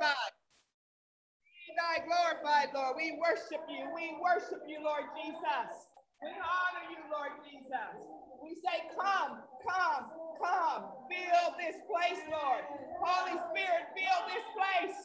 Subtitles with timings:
[0.00, 0.32] glorified.
[1.44, 2.96] Be thy glorified, Lord.
[2.96, 3.84] We worship you.
[3.94, 5.68] We worship you, Lord Jesus.
[6.24, 7.92] We honor you, Lord Jesus.
[8.42, 10.04] We say, Come, come,
[10.40, 10.82] come.
[11.12, 12.64] Fill this place, Lord.
[13.00, 14.96] Holy Spirit, fill this place.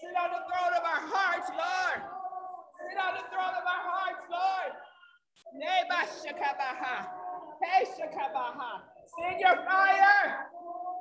[0.00, 2.00] Sit on the throne of our hearts, Lord.
[2.86, 4.72] Sit on the throne of our hearts, Lord.
[9.18, 10.50] Send your fire.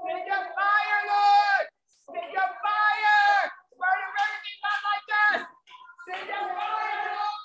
[0.05, 1.65] Send your fire, Lord.
[2.11, 3.51] Send your fire.
[3.79, 5.09] Burn everything not like
[5.41, 5.41] us.
[6.07, 7.41] Send your fire, Lord.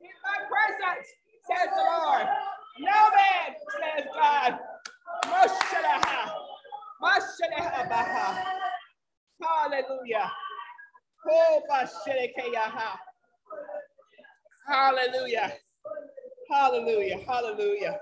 [0.00, 1.08] in my presence,
[1.48, 2.26] says the Lord.
[2.80, 4.58] No man, says God.
[5.26, 6.32] Moshalaha.
[7.02, 7.37] Moshalaha.
[9.40, 10.30] Hallelujah.
[14.68, 15.52] Hallelujah.
[16.50, 17.18] Hallelujah.
[17.26, 17.98] Hallelujah.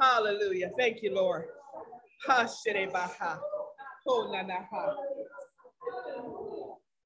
[0.00, 0.70] Hallelujah.
[0.78, 1.46] Thank you, Lord.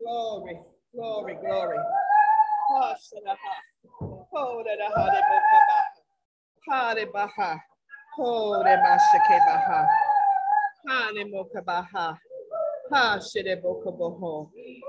[0.01, 0.59] Glory,
[0.95, 1.79] glory, glory.
[2.73, 3.55] Hashelaha.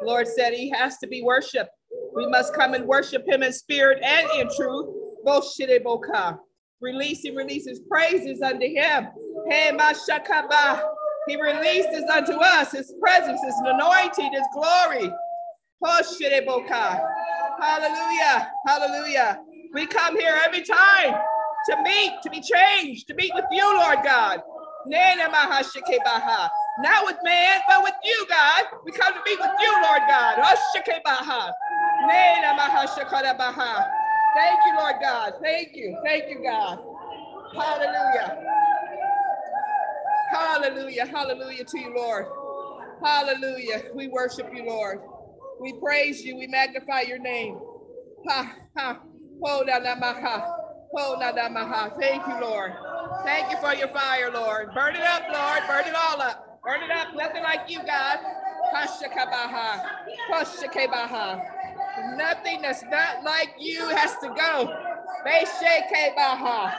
[0.04, 1.70] Lord said he has to be worshiped.
[2.16, 4.88] We must come and worship him in spirit and in truth.
[6.82, 9.08] Releasing, releases praises unto him.
[9.48, 10.84] Hey, Mashakaba.
[11.28, 15.10] He releases unto us his presence, his anointing, his glory.
[17.62, 18.52] Hallelujah.
[18.68, 19.40] Hallelujah.
[19.74, 21.16] We come here every time
[21.70, 24.42] to meet, to be changed, to meet with you, Lord God.
[26.80, 28.66] Not with man, but with you, God.
[28.86, 30.38] We come to meet with you, Lord God.
[34.36, 35.34] Thank you, Lord God.
[35.42, 35.98] Thank you.
[36.06, 36.80] Thank you, God.
[37.56, 38.54] Hallelujah.
[40.32, 41.08] Hallelujah.
[41.08, 42.28] Hallelujah to you, Lord.
[43.04, 43.84] Hallelujah.
[43.96, 45.00] We worship you, Lord.
[45.62, 46.38] We praise you.
[46.38, 47.60] We magnify your name.
[48.30, 49.02] Ha, ha.
[49.44, 50.56] Ho, na, na, ma, ha.
[50.96, 51.92] Ho, na, na, ma, ha.
[52.00, 52.74] Thank you, Lord.
[53.26, 54.74] Thank you for your fire, Lord.
[54.74, 55.62] Burn it up, Lord.
[55.68, 56.60] Burn it all up.
[56.64, 57.10] Burn it up.
[57.16, 58.20] Nothing like you, God.
[58.76, 59.82] Hashakabaha.
[60.32, 61.42] Hoshakabaha.
[62.18, 64.76] Nothing that's not like you has to go.
[65.26, 66.76] Beshekebaha.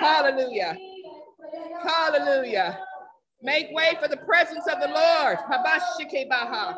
[0.00, 0.76] Hallelujah.
[1.82, 2.78] Hallelujah.
[3.42, 5.38] Make way for the presence of the Lord.
[5.38, 6.76] Habashikebaha.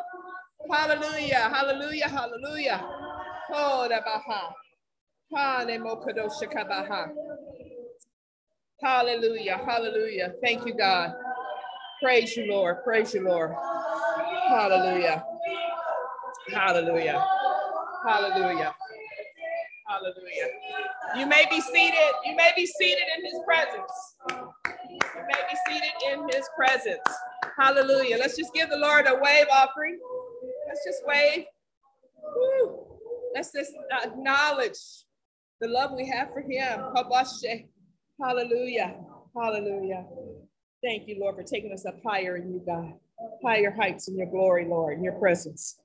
[0.71, 1.51] Hallelujah.
[1.53, 2.09] Hallelujah.
[2.09, 2.89] Hallelujah.
[3.55, 4.55] Oh, da baha.
[5.35, 7.11] Hanemokadoshakabaha.
[8.83, 9.61] Hallelujah.
[9.65, 10.35] Hallelujah.
[10.43, 11.15] Thank you, God.
[12.03, 12.85] Praise you, Lord.
[12.85, 13.53] Praise you, Lord.
[14.49, 15.25] Hallelujah.
[16.53, 17.25] Hallelujah.
[18.07, 18.75] Hallelujah.
[19.89, 20.49] Hallelujah.
[21.17, 22.13] You may be seated.
[22.25, 23.93] You may be seated in his presence.
[24.91, 27.01] You may be seated in his presence.
[27.59, 28.19] Hallelujah.
[28.19, 29.99] Let's just give the Lord a wave offering.
[30.69, 31.45] Let's just wave.
[32.37, 32.87] Woo.
[33.35, 33.73] Let's just
[34.03, 34.79] acknowledge
[35.61, 36.81] the love we have for him.
[38.21, 38.95] Hallelujah.
[39.37, 40.07] Hallelujah.
[40.83, 42.95] Thank you, Lord, for taking us up higher in you, God.
[43.45, 45.79] Higher heights in your glory, Lord, in your presence.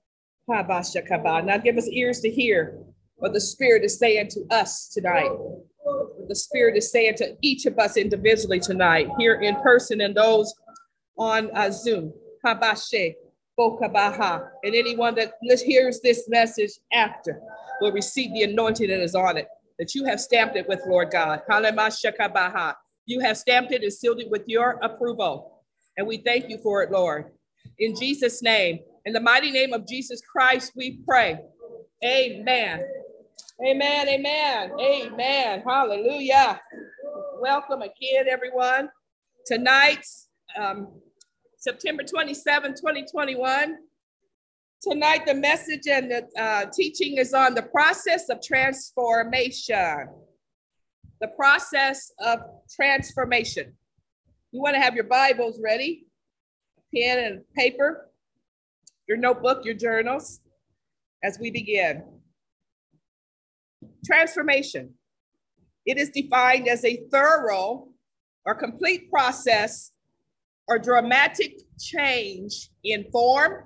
[0.47, 2.77] Now give us ears to hear
[3.15, 5.29] what the Spirit is saying to us tonight.
[5.29, 10.15] What the Spirit is saying to each of us individually tonight, here in person and
[10.15, 10.53] those
[11.17, 12.13] on uh, Zoom.
[13.59, 14.49] Bokabaha.
[14.63, 17.41] And anyone that hears this message after
[17.79, 19.47] will receive the anointing that is on it,
[19.81, 21.41] that you have stamped it with, Lord God.
[23.07, 25.63] You have stamped it and sealed it with your approval.
[25.97, 27.31] And we thank you for it, Lord.
[27.79, 31.39] In Jesus' name, in the mighty name of Jesus Christ, we pray.
[32.05, 32.85] Amen.
[33.67, 34.07] Amen.
[34.07, 34.71] Amen.
[34.79, 35.63] Amen.
[35.67, 36.61] Hallelujah.
[37.41, 38.87] Welcome again, everyone.
[39.47, 40.27] Tonight's
[40.59, 40.89] um,
[41.57, 43.77] September 27, 2021.
[44.81, 50.07] Tonight, the message and the uh, teaching is on the process of transformation.
[51.19, 52.39] The process of
[52.75, 53.73] transformation.
[54.51, 56.07] You want to have your Bibles ready,
[56.95, 58.09] pen and paper,
[59.07, 60.39] your notebook, your journals,
[61.23, 62.03] as we begin.
[64.03, 64.95] Transformation.
[65.85, 67.89] It is defined as a thorough
[68.47, 69.91] or complete process
[70.67, 73.65] or dramatic change in form,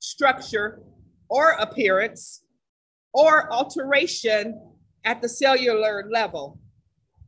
[0.00, 0.82] structure,
[1.28, 2.42] or appearance,
[3.12, 4.60] or alteration
[5.04, 6.58] at the cellular level.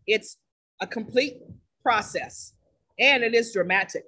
[0.07, 0.39] It's
[0.81, 1.39] a complete
[1.83, 2.55] process,
[2.99, 4.05] and it is dramatic.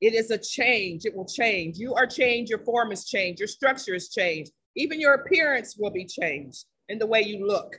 [0.00, 1.04] It is a change.
[1.04, 1.78] It will change.
[1.78, 2.50] You are changed.
[2.50, 3.40] Your form is changed.
[3.40, 4.52] Your structure is changed.
[4.76, 7.76] Even your appearance will be changed in the way you look.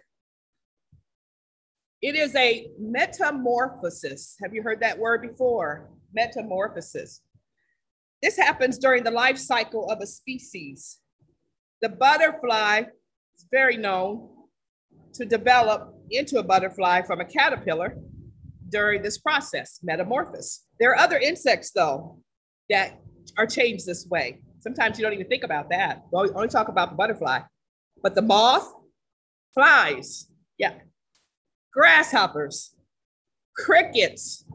[2.01, 4.35] It is a metamorphosis.
[4.41, 5.89] Have you heard that word before?
[6.13, 7.21] Metamorphosis.
[8.21, 10.99] This happens during the life cycle of a species.
[11.81, 12.83] The butterfly
[13.37, 14.29] is very known
[15.13, 17.95] to develop into a butterfly from a caterpillar
[18.69, 20.65] during this process, metamorphosis.
[20.79, 22.19] There are other insects, though,
[22.69, 22.99] that
[23.37, 24.41] are changed this way.
[24.59, 26.03] Sometimes you don't even think about that.
[26.11, 27.41] We only talk about the butterfly.
[28.01, 28.73] But the moth,
[29.53, 30.27] flies,
[30.57, 30.73] yeah,
[31.73, 32.75] grasshoppers,
[33.55, 34.45] crickets,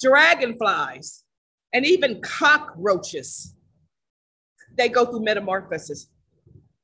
[0.00, 1.24] dragonflies,
[1.72, 3.54] and even cockroaches.
[4.76, 6.08] They go through metamorphosis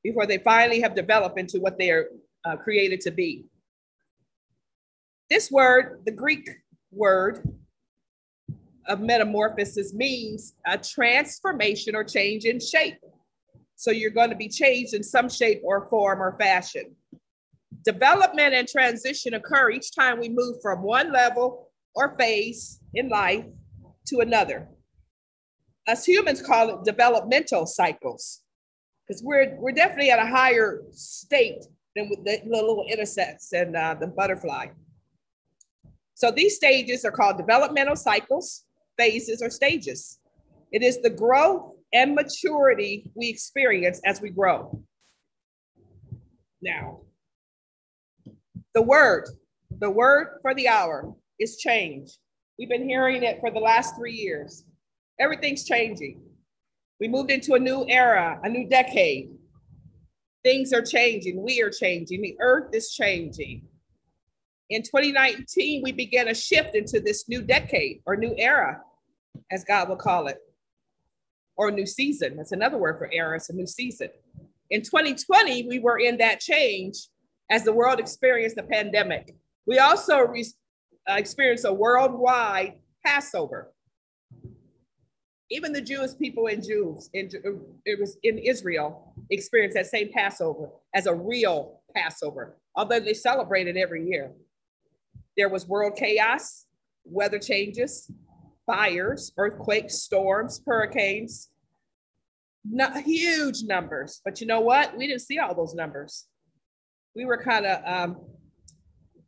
[0.03, 2.07] before they finally have developed into what they are
[2.45, 3.45] uh, created to be.
[5.29, 6.47] This word, the Greek
[6.91, 7.41] word
[8.87, 12.99] of metamorphosis, means a transformation or change in shape.
[13.75, 16.95] So you're going to be changed in some shape or form or fashion.
[17.83, 23.45] Development and transition occur each time we move from one level or phase in life
[24.07, 24.67] to another.
[25.87, 28.41] Us humans call it developmental cycles
[29.07, 31.63] because we're, we're definitely at a higher state
[31.95, 34.67] than with the little insects and uh, the butterfly.
[36.15, 38.63] So these stages are called developmental cycles,
[38.97, 40.19] phases, or stages.
[40.71, 44.81] It is the growth and maturity we experience as we grow.
[46.61, 47.01] Now,
[48.73, 49.29] the word,
[49.79, 52.11] the word for the hour is change.
[52.57, 54.65] We've been hearing it for the last three years.
[55.19, 56.21] Everything's changing.
[56.99, 59.29] We moved into a new era, a new decade.
[60.43, 61.43] Things are changing.
[61.43, 62.21] We are changing.
[62.21, 63.63] The earth is changing.
[64.69, 68.81] In 2019, we began a shift into this new decade or new era,
[69.51, 70.39] as God will call it,
[71.55, 72.37] or new season.
[72.37, 73.35] That's another word for era.
[73.35, 74.09] It's a new season.
[74.71, 77.07] In 2020, we were in that change
[77.51, 79.35] as the world experienced the pandemic.
[79.67, 80.45] We also re-
[81.09, 82.73] uh, experienced a worldwide
[83.05, 83.71] Passover.
[85.55, 87.29] Even the Jewish people in Jews, in,
[87.85, 93.77] it was in Israel, experienced that same Passover as a real Passover, although they celebrated
[93.77, 94.33] every year.
[95.37, 96.65] There was world chaos,
[97.05, 98.11] weather changes,
[98.65, 101.47] fires, earthquakes, storms, hurricanes,
[102.69, 104.19] not huge numbers.
[104.25, 104.97] But you know what?
[104.97, 106.25] We didn't see all those numbers.
[107.15, 108.17] We were kind of um,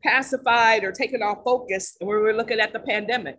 [0.03, 3.37] pacified or taken off focus, and we were looking at the pandemic.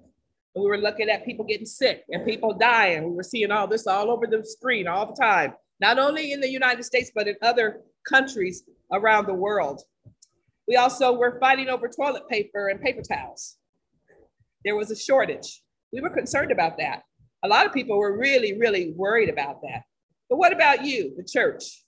[0.58, 3.10] And we were looking at people getting sick and people dying.
[3.10, 6.40] We were seeing all this all over the screen all the time, not only in
[6.40, 9.82] the United States, but in other countries around the world.
[10.66, 13.56] We also were fighting over toilet paper and paper towels.
[14.64, 15.62] There was a shortage.
[15.92, 17.02] We were concerned about that.
[17.44, 19.82] A lot of people were really, really worried about that.
[20.28, 21.84] But what about you, the church?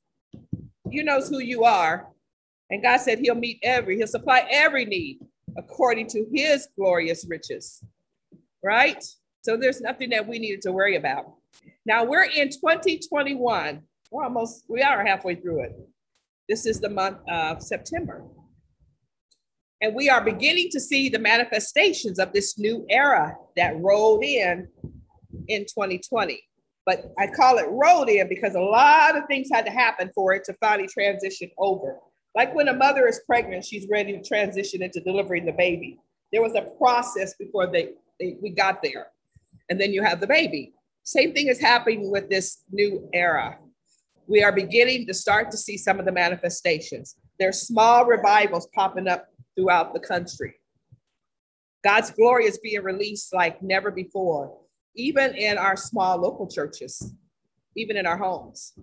[0.89, 2.07] You knows who you are.
[2.71, 5.19] And God said he'll meet every, he'll supply every need
[5.59, 7.83] according to his glorious riches.
[8.63, 9.03] Right?
[9.43, 11.25] So there's nothing that we needed to worry about.
[11.87, 13.83] Now we're in 2021.
[14.11, 15.73] We're almost, we are halfway through it.
[16.49, 18.25] This is the month of September.
[19.81, 24.69] And we are beginning to see the manifestations of this new era that rolled in
[25.49, 26.43] in 2020.
[26.85, 30.35] But I call it rolled in because a lot of things had to happen for
[30.35, 31.99] it to finally transition over.
[32.35, 35.99] Like when a mother is pregnant, she's ready to transition into delivering the baby.
[36.33, 37.91] There was a process before they,
[38.41, 39.09] we got there.
[39.69, 40.75] And then you have the baby.
[41.05, 43.59] Same thing is happening with this new era.
[44.27, 47.17] We are beginning to start to see some of the manifestations.
[47.39, 50.55] There's small revivals popping up throughout the country.
[51.83, 54.57] God's glory is being released like never before,
[54.95, 57.15] even in our small local churches,
[57.77, 58.75] even in our homes.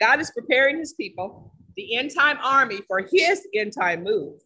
[0.00, 4.40] God is preparing his people, the end time army, for his end time move,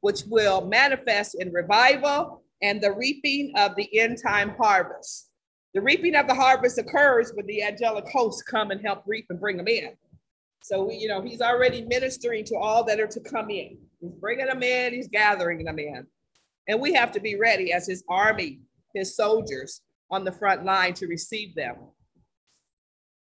[0.00, 5.30] which will manifest in revival and the reaping of the end time harvest.
[5.74, 9.40] The reaping of the harvest occurs when the angelic hosts come and help reap and
[9.40, 9.90] bring them in.
[10.62, 13.76] So, we, you know, he's already ministering to all that are to come in.
[14.00, 16.06] He's bringing them in, he's gathering them in.
[16.68, 18.60] And we have to be ready as his army,
[18.94, 21.76] his soldiers on the front line to receive them.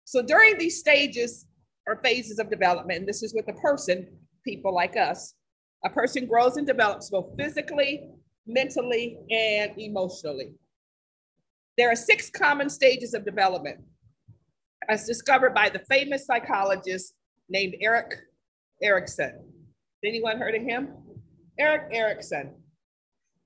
[0.06, 1.46] So during these stages
[1.88, 4.08] or phases of development, and this is with a person,
[4.46, 5.34] people like us,
[5.84, 8.10] a person grows and develops both physically,
[8.46, 10.54] mentally, and emotionally.
[11.78, 13.80] There are six common stages of development
[14.90, 17.14] as discovered by the famous psychologist
[17.50, 18.14] named Erik
[18.82, 19.40] Erikson.
[20.04, 20.90] Anyone heard of him?
[21.58, 22.54] Erik Erikson.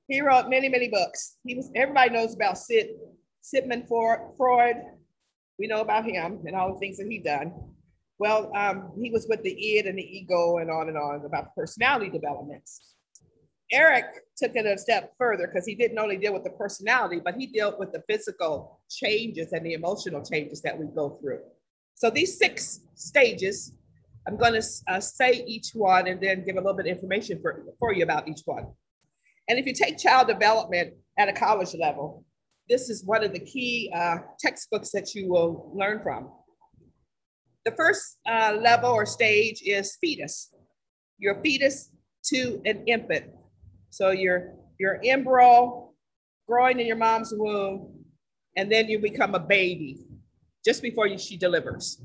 [0.07, 1.37] He wrote many, many books.
[1.45, 2.87] He was everybody knows about Sid
[3.41, 4.77] Sigmund Freud.
[5.59, 7.53] We know about him and all the things that he done.
[8.19, 11.53] Well, um, he was with the id and the ego and on and on about
[11.55, 12.95] personality developments.
[13.71, 14.05] Erik
[14.37, 17.47] took it a step further because he didn't only deal with the personality, but he
[17.47, 21.41] dealt with the physical changes and the emotional changes that we go through.
[21.95, 23.73] So these six stages,
[24.27, 27.41] I'm going to uh, say each one and then give a little bit of information
[27.41, 28.67] for, for you about each one.
[29.49, 32.23] And if you take child development at a college level,
[32.69, 36.29] this is one of the key uh, textbooks that you will learn from.
[37.65, 40.53] The first uh, level or stage is fetus.
[41.17, 41.89] Your fetus
[42.25, 43.25] to an infant.
[43.89, 44.53] So you're,
[45.03, 45.91] embryo
[46.47, 48.05] growing in your mom's womb,
[48.55, 50.05] and then you become a baby
[50.65, 52.01] just before she delivers.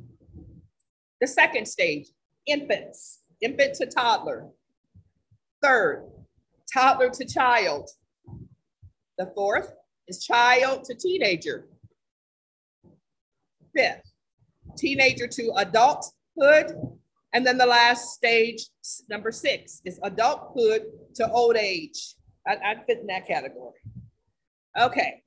[1.21, 2.09] The second stage,
[2.47, 4.49] infants, infant to toddler.
[5.63, 6.11] Third,
[6.73, 7.89] toddler to child.
[9.19, 9.73] The fourth
[10.09, 11.69] is child to teenager.
[13.75, 14.03] Fifth,
[14.77, 16.77] teenager to adulthood.
[17.33, 18.67] And then the last stage,
[19.09, 20.83] number six, is adulthood
[21.17, 22.15] to old age.
[22.47, 23.79] I, I fit in that category.
[24.81, 25.23] Okay.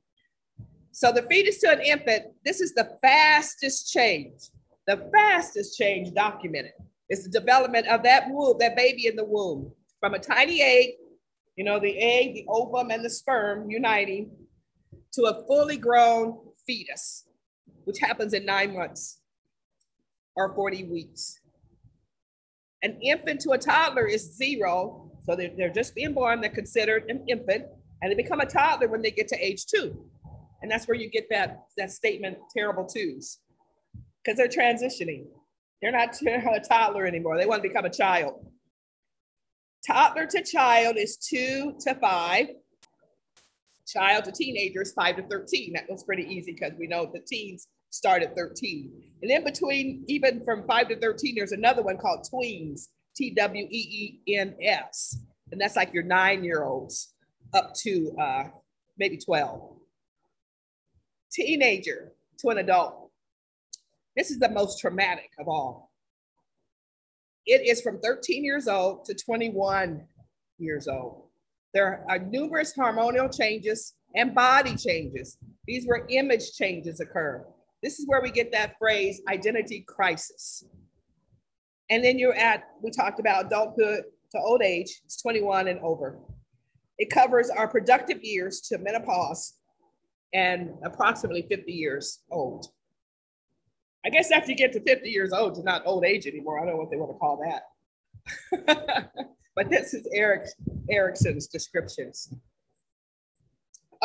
[0.92, 4.50] So the fetus to an infant, this is the fastest change,
[4.88, 6.72] the fastest change documented.
[7.10, 10.92] It's the development of that womb, that baby in the womb, from a tiny egg,
[11.56, 14.32] you know, the egg, the ovum, and the sperm uniting
[15.14, 17.26] to a fully grown fetus,
[17.84, 19.20] which happens in nine months
[20.36, 21.40] or 40 weeks.
[22.84, 25.05] An infant to a toddler is zero.
[25.26, 27.66] So they're, they're just being born, they're considered an infant,
[28.02, 30.06] and they become a toddler when they get to age two.
[30.62, 33.40] And that's where you get that, that statement, terrible twos,
[34.24, 35.26] because they're transitioning.
[35.82, 37.38] They're not a toddler anymore.
[37.38, 38.46] They want to become a child.
[39.86, 42.48] Toddler to child is two to five.
[43.88, 45.74] Child to teenager is five to 13.
[45.74, 48.92] That was pretty easy because we know the teens start at 13.
[49.22, 53.68] And in between, even from 5 to 13, there's another one called tweens, T W
[53.70, 55.20] E E N S.
[55.52, 57.14] And that's like your nine year olds
[57.54, 58.44] up to uh,
[58.98, 59.78] maybe 12.
[61.32, 63.12] Teenager to an adult.
[64.16, 65.92] This is the most traumatic of all.
[67.46, 70.04] It is from 13 years old to 21
[70.58, 71.26] years old.
[71.74, 75.38] There are numerous hormonal changes and body changes.
[75.68, 77.46] These were image changes occur.
[77.84, 80.64] This is where we get that phrase identity crisis.
[81.90, 86.20] And then you're at, we talked about adulthood to old age, it's 21 and over.
[86.98, 89.56] It covers our productive years to menopause
[90.34, 92.68] and approximately 50 years old.
[94.06, 96.60] I guess after you get to 50 years old, you're not old age anymore.
[96.60, 99.12] I don't know what they want to call that.
[99.56, 100.48] but this is Erik
[100.90, 102.34] Erikson's descriptions.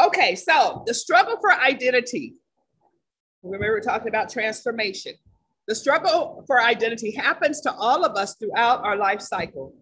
[0.03, 2.35] Okay, so the struggle for identity
[3.43, 5.15] Remember, we're talking about transformation.
[5.71, 9.73] The struggle for identity happens to all of us throughout our life cycle.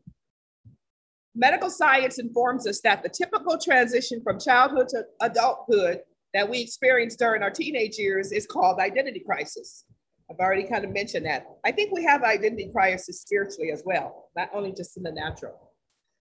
[1.35, 6.01] Medical science informs us that the typical transition from childhood to adulthood
[6.35, 9.87] that we experience during our teenage years is called identity crisis.
[10.31, 11.47] I've already kind of mentioned that.
[11.65, 15.73] I think we have identity crisis spiritually as well, not only just in the natural.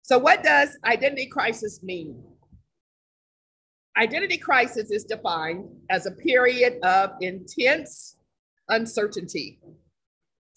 [0.02, 2.22] So, what does identity crisis mean?
[3.98, 8.15] Identity crisis is defined as a period of intense
[8.70, 9.60] uncertainty,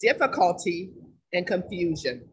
[0.01, 0.91] difficulty,
[1.33, 2.27] and confusion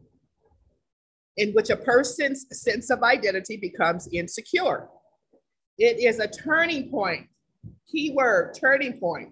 [1.37, 4.89] in which a person's sense of identity becomes insecure.
[5.77, 7.27] It is a turning point,
[7.91, 9.29] keyword turning point,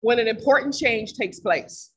[0.00, 1.90] when an important change takes place.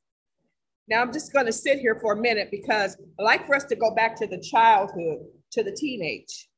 [0.88, 3.64] Now, I'm just going to sit here for a minute because I like for us
[3.64, 5.18] to go back to the childhood,
[5.52, 6.48] to the teenage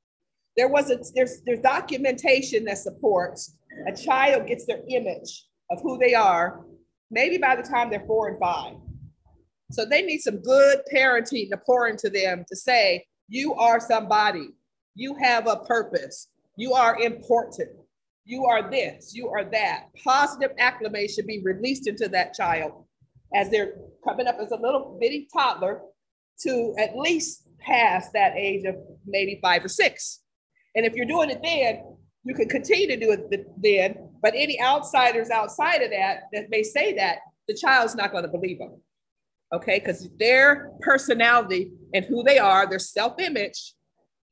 [0.59, 5.97] there was a there's there's documentation that supports a child gets their image of who
[5.99, 6.65] they are
[7.11, 8.75] maybe by the time they're four and five.
[9.71, 14.49] So they need some good parenting to pour into them to say you are somebody.
[14.95, 16.29] You have a purpose.
[16.57, 17.71] You are important.
[18.25, 19.13] You are this.
[19.15, 19.87] You are that.
[20.05, 22.85] Positive acclamation be released into that child
[23.35, 23.75] as they're
[24.07, 25.83] coming up as a little bitty toddler
[26.41, 30.21] to at least past that age of maybe five or six.
[30.75, 31.97] And if you're doing it then,
[32.29, 34.11] you can continue to do it then.
[34.21, 38.29] But any outsiders outside of that that may say that, the child's not going to
[38.29, 38.83] believe them.
[39.55, 43.73] Okay, because their personality and who they are, their self-image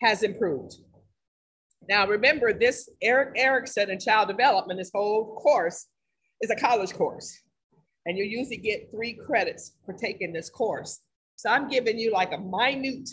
[0.03, 0.75] has improved.
[1.89, 5.87] Now remember, this Erik Erikson and child development, this whole course
[6.43, 7.35] is a college course.
[8.05, 11.01] And you usually get three credits for taking this course.
[11.37, 13.09] So I'm giving you like a minute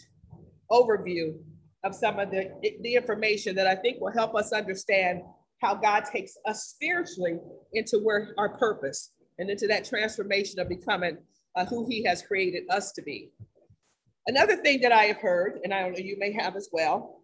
[0.70, 1.36] overview
[1.84, 2.50] of some of the,
[2.82, 5.22] the information that I think will help us understand
[5.62, 7.38] how God takes us spiritually
[7.74, 11.18] into where our purpose and into that transformation of becoming
[11.56, 13.32] uh, who He has created us to be.
[14.28, 17.24] Another thing that I have heard, and I don't know, you may have as well,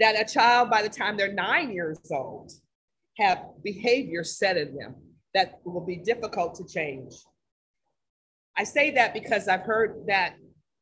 [0.00, 2.52] that a child by the time they're nine years old
[3.18, 4.94] have behavior set in them
[5.34, 7.12] that will be difficult to change.
[8.56, 10.34] I say that because I've heard that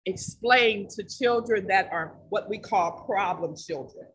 [0.07, 4.07] explained to children that are what we call problem children.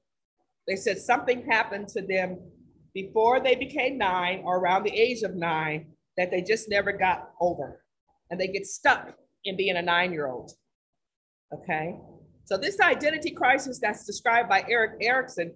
[0.67, 2.39] They said something happened to them
[2.93, 5.87] before they became nine or around the age of nine
[6.17, 7.83] that they just never got over.
[8.31, 9.13] And they get stuck
[9.43, 10.51] in being a nine year old.
[11.53, 11.95] Okay.
[12.45, 15.53] So, this identity crisis that's described by Erik Erikson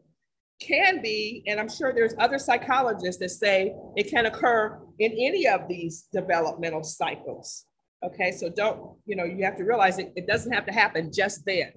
[0.61, 5.47] can be, and I'm sure there's other psychologists that say it can occur in any
[5.47, 7.65] of these developmental cycles.
[8.03, 11.11] Okay, so don't, you know, you have to realize it, it doesn't have to happen
[11.13, 11.71] just then.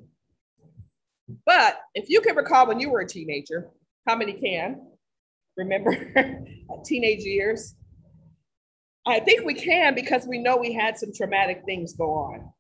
[1.45, 3.71] But if you can recall when you were a teenager,
[4.07, 4.81] how many can
[5.57, 6.45] remember
[6.85, 7.75] teenage years?
[9.05, 12.53] I think we can because we know we had some traumatic things go on.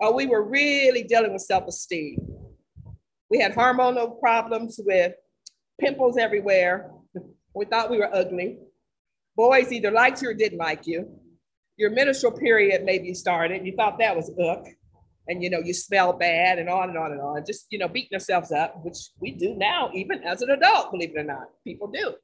[0.00, 2.18] Oh, we were really dealing with self esteem.
[3.30, 5.14] We had hormonal problems with
[5.80, 6.90] pimples everywhere.
[7.54, 8.58] We thought we were ugly.
[9.36, 11.18] Boys either liked you or didn't like you.
[11.76, 13.66] Your menstrual period maybe started.
[13.66, 14.66] You thought that was ugh.
[15.28, 17.44] And you know, you smell bad and on and on and on.
[17.46, 21.10] Just, you know, beating ourselves up, which we do now, even as an adult, believe
[21.16, 21.48] it or not.
[21.64, 22.14] People do.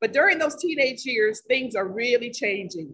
[0.00, 2.92] But during those teenage years, things are really changing.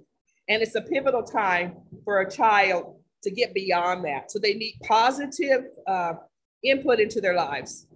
[0.48, 4.30] And it's a pivotal time for a child to get beyond that.
[4.30, 6.14] So they need positive uh,
[6.62, 7.86] input into their lives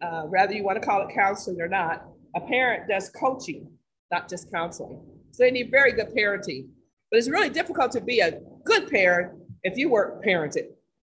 [0.00, 3.70] uh, whether you want to call it counseling or not, a parent does coaching,
[4.10, 5.00] not just counseling.
[5.32, 6.68] So they need very good parenting.
[7.10, 10.68] But it's really difficult to be a good parent if you weren't parented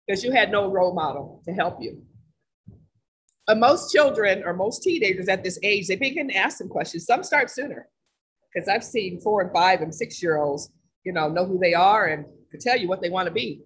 [0.06, 2.04] because you had no role model to help you.
[3.46, 7.06] But most children or most teenagers at this age, they begin to ask some questions.
[7.06, 7.88] Some start sooner
[8.54, 10.70] because I've seen four and five and six year olds,
[11.04, 13.62] you know, know who they are and can tell you what they want to be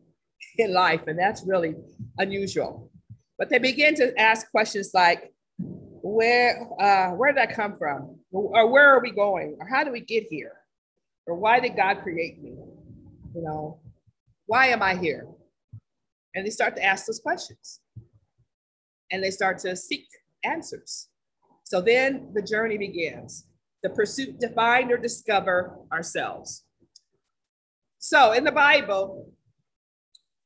[0.57, 1.07] in life.
[1.07, 1.75] And that's really
[2.17, 2.91] unusual.
[3.37, 8.19] But they begin to ask questions like, where, uh, where did I come from?
[8.31, 9.57] Or where are we going?
[9.59, 10.53] Or how do we get here?
[11.27, 12.51] Or why did God create me?
[13.33, 13.79] You know,
[14.45, 15.27] why am I here?
[16.35, 17.81] And they start to ask those questions.
[19.11, 20.07] And they start to seek
[20.43, 21.09] answers.
[21.63, 23.45] So then the journey begins
[23.83, 26.65] the pursuit to find or discover ourselves.
[27.99, 29.31] So in the Bible,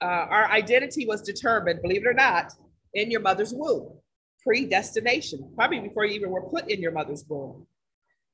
[0.02, 2.54] uh, our identity was determined, believe it or not,
[2.94, 3.98] in your mother's womb,
[4.44, 7.66] predestination, probably before you even were put in your mother's womb.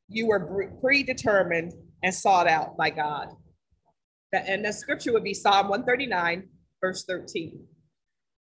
[0.08, 1.74] You were predetermined
[2.04, 3.30] and sought out by God.
[4.34, 6.48] And the scripture would be Psalm 139,
[6.80, 7.66] verse 13.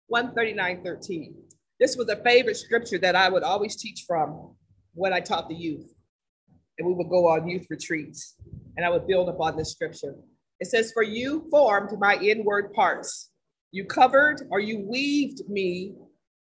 [0.08, 1.34] 139, 13.
[1.80, 4.54] This was a favorite scripture that I would always teach from
[4.94, 5.94] when I taught the youth.
[6.78, 8.34] And we would go on youth retreats,
[8.76, 10.14] and I would build upon this scripture.
[10.60, 13.30] It says, For you formed my inward parts.
[13.72, 15.94] You covered or you weaved me,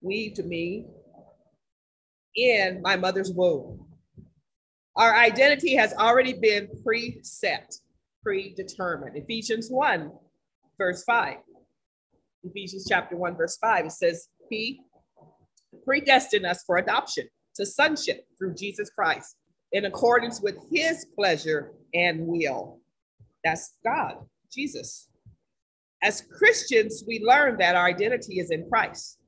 [0.01, 0.85] weaved me
[2.35, 3.86] in my mother's womb.
[4.97, 7.71] Our identity has already been preset,
[8.23, 9.15] predetermined.
[9.15, 10.11] Ephesians 1,
[10.79, 11.37] verse 5.
[12.43, 14.81] Ephesians chapter 1, verse 5, it says, He
[15.85, 19.35] predestined us for adoption to sonship through Jesus Christ
[19.71, 22.79] in accordance with his pleasure and will.
[23.43, 24.15] That's God,
[24.51, 25.09] Jesus.
[26.01, 29.19] As Christians, we learn that our identity is in Christ.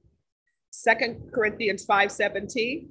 [0.71, 2.88] Second Corinthians 5:17,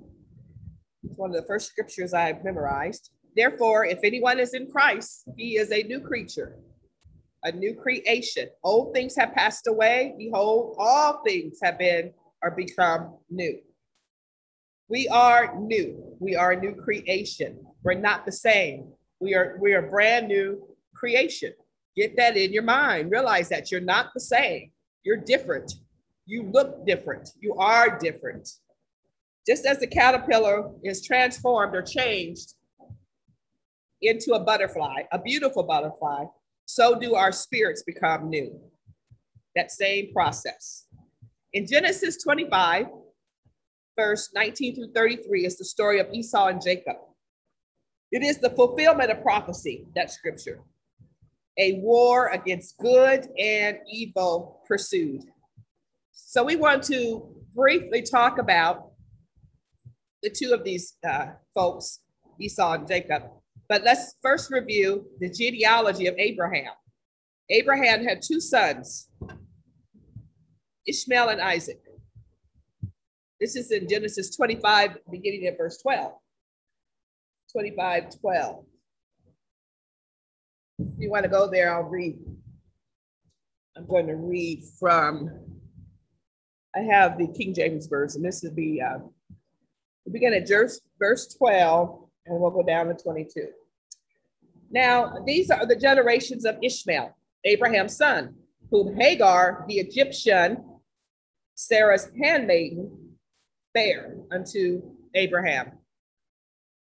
[1.03, 3.11] one of the first scriptures I've memorized.
[3.37, 6.57] Therefore, if anyone is in Christ, he is a new creature,
[7.45, 8.49] a new creation.
[8.65, 10.15] Old things have passed away.
[10.19, 13.59] Behold, all things have been or become new.
[14.89, 16.17] We are new.
[16.19, 17.59] We are a new creation.
[17.83, 18.93] We're not the same.
[19.21, 21.53] We are we are brand new creation.
[21.97, 23.11] Get that in your mind.
[23.11, 24.73] Realize that you're not the same.
[25.05, 25.75] You're different.
[26.27, 27.29] You look different.
[27.41, 28.49] You are different.
[29.49, 32.53] Just as the caterpillar is transformed or changed
[34.03, 36.25] into a butterfly, a beautiful butterfly,
[36.67, 38.61] so do our spirits become new.
[39.57, 40.85] That same process.
[41.55, 42.89] In Genesis 25,
[43.99, 46.97] verse 19 through 33, is the story of Esau and Jacob.
[48.13, 50.61] It is the fulfillment of prophecy, that scripture
[51.59, 55.25] a war against good and evil pursued.
[56.13, 58.88] So we want to briefly talk about
[60.23, 62.01] the two of these uh, folks,
[62.41, 63.25] Esau and Jacob.
[63.69, 66.73] But let's first review the genealogy of Abraham.
[67.51, 69.09] Abraham had two sons,
[70.87, 71.81] Ishmael and Isaac.
[73.41, 76.13] This is in Genesis 25, beginning at verse 12.
[77.53, 78.65] 25, 12.
[80.81, 82.19] If you want to go there, I'll read.
[83.77, 85.31] I'm going to read from,
[86.75, 88.23] I have the King James Version.
[88.23, 88.99] This would be, uh,
[90.09, 93.49] we begin at verse, verse 12 and we'll go down to 22.
[94.71, 98.35] Now, these are the generations of Ishmael, Abraham's son,
[98.71, 100.65] whom Hagar, the Egyptian,
[101.55, 102.91] Sarah's handmaiden,
[103.75, 104.81] bare unto
[105.15, 105.73] Abraham.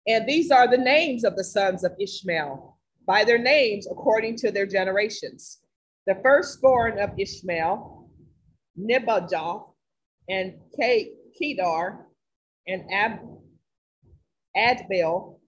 [0.08, 2.78] And these are the names of the sons of Ishmael,
[3.08, 5.60] by their names according to their generations.
[6.06, 8.10] The firstborn of Ishmael,
[8.80, 9.72] Nebajoth,
[10.30, 10.54] and
[11.38, 12.07] Kedar,
[12.68, 13.20] and Ab,
[14.56, 15.40] Adbeel,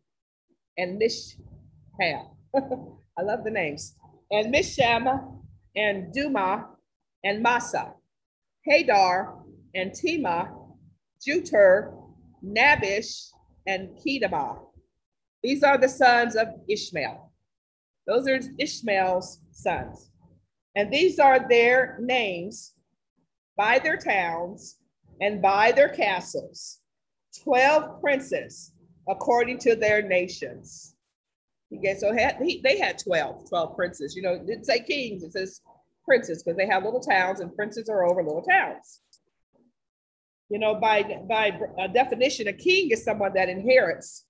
[0.78, 2.30] and Mishpah.
[2.56, 3.96] I love the names.
[4.32, 5.42] And Misham,
[5.76, 6.66] and Dumah,
[7.24, 7.94] and Massa,
[8.68, 9.44] Hadar,
[9.76, 10.52] and Tema,
[11.26, 11.94] Jetur,
[12.44, 13.28] Nabish,
[13.68, 14.60] and Kedemah.
[15.44, 17.32] These are the sons of Ishmael.
[18.08, 20.10] Those are Ishmael's sons.
[20.76, 22.74] And these are their names
[23.58, 24.78] by their towns
[25.22, 26.79] and by their castles
[27.44, 28.74] 12 princes
[29.08, 30.96] according to their nations.
[31.76, 34.16] Okay, so had, he, they had 12, 12 princes.
[34.16, 35.62] You know, it didn't say kings, it says
[36.04, 39.02] princes because they have little towns and princes are over little towns.
[40.50, 41.52] You know, by, by
[41.94, 44.26] definition, a king is someone that inherits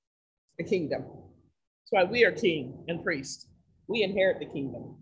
[0.58, 1.04] the kingdom.
[1.04, 3.48] That's why we are king and priest.
[3.88, 4.98] We inherit the kingdom.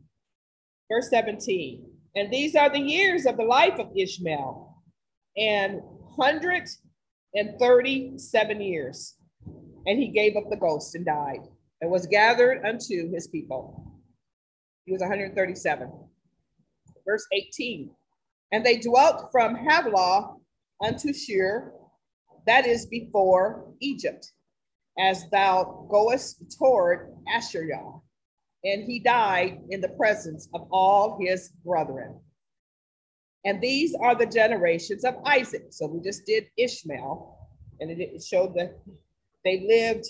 [0.90, 4.74] Verse 17, and these are the years of the life of Ishmael,
[5.36, 5.82] and
[7.32, 9.16] 137 years.
[9.86, 11.48] And he gave up the ghost and died,
[11.82, 14.02] and was gathered unto his people.
[14.86, 15.92] He was 137.
[17.06, 17.90] Verse 18,
[18.52, 20.36] and they dwelt from Havilah
[20.84, 21.74] unto Shur,
[22.46, 24.32] that is before Egypt,
[25.00, 27.82] as thou goest toward Assyria.
[28.64, 32.20] And he died in the presence of all his brethren.
[33.46, 35.68] And these are the generations of Isaac.
[35.70, 37.38] So we just did Ishmael,
[37.80, 38.78] and it, showed that
[39.46, 40.06] they lived,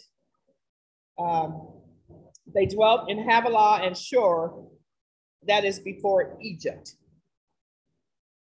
[1.20, 1.68] um,
[2.54, 4.52] they dwelt in Havilah and Shur,
[5.48, 6.96] that is before Egypt.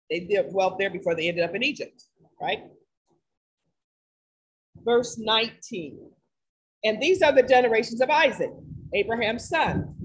[0.10, 2.04] They dwelt there before they ended up in Egypt
[2.42, 2.64] right?
[4.84, 6.00] Verse 19.
[6.84, 8.52] And these are the generations of Isaac,
[8.94, 9.96] Abraham's son.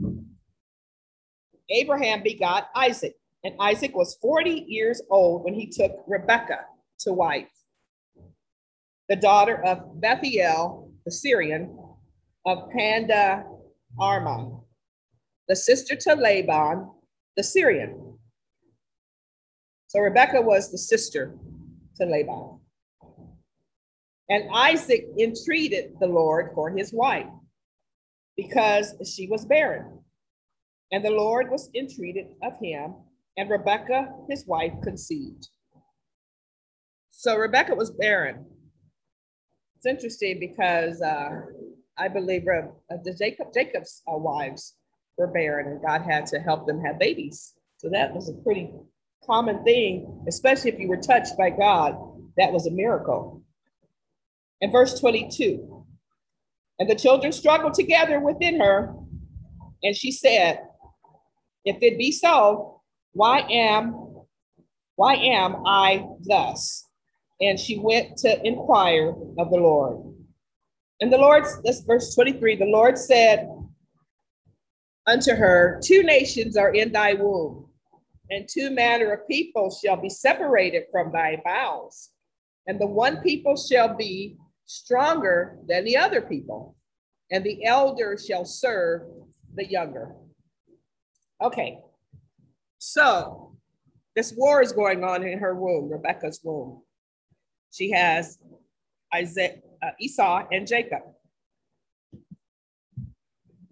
[1.69, 6.67] Abraham begot Isaac, and Isaac was 40 years old when he took Rebekah
[7.01, 7.49] to wife,
[9.09, 11.77] the daughter of Bethuel, the Syrian,
[12.47, 13.45] of Panda
[14.01, 14.61] Aram,
[15.49, 16.91] the sister to Laban,
[17.37, 18.19] the Syrian.
[19.89, 21.35] So Rebekah was the sister
[21.97, 22.61] to Laban.
[24.29, 27.27] And Isaac entreated the Lord for his wife
[28.37, 29.99] because she was barren.
[30.93, 32.95] And the Lord was entreated of him,
[33.37, 35.49] and Rebekah, his wife, conceived.
[37.11, 38.47] So Rebekah was barren.
[39.77, 41.41] It's interesting because uh,
[41.99, 44.75] I believe uh, the Jacob Jacob's uh, wives
[45.17, 47.55] were barren, and God had to help them have babies.
[47.79, 48.71] So that was a pretty
[49.25, 51.97] common thing, especially if you were touched by God.
[52.37, 53.43] That was a miracle.
[54.61, 55.87] And verse 22
[56.79, 58.95] And the children struggled together within her,
[59.83, 60.61] and she said,
[61.65, 62.70] If it be so,
[63.13, 64.11] why am
[64.97, 66.87] why am I thus?
[67.41, 70.15] And she went to inquire of the Lord.
[71.01, 73.49] And the Lord, that's verse 23, the Lord said
[75.07, 77.71] unto her, Two nations are in thy womb,
[78.29, 82.11] and two manner of people shall be separated from thy bowels.
[82.67, 86.77] And the one people shall be stronger than the other people,
[87.31, 89.03] and the elder shall serve
[89.55, 90.15] the younger.
[91.43, 91.79] Okay,
[92.81, 93.57] so
[94.17, 96.83] this war is going on in her womb, Rebecca's womb.
[97.71, 98.39] She has
[99.15, 101.03] Isaac, uh, Esau and Jacob.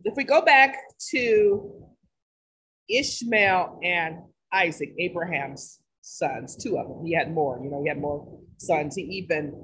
[0.05, 0.77] If we go back
[1.11, 1.88] to
[2.88, 4.18] Ishmael and
[4.53, 7.05] Isaac, Abraham's sons, two of them.
[7.05, 8.94] He had more, you know, he had more sons.
[8.94, 9.55] He even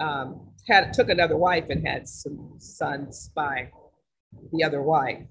[0.00, 3.70] um, had took another wife and had some sons by
[4.52, 5.26] the other wife.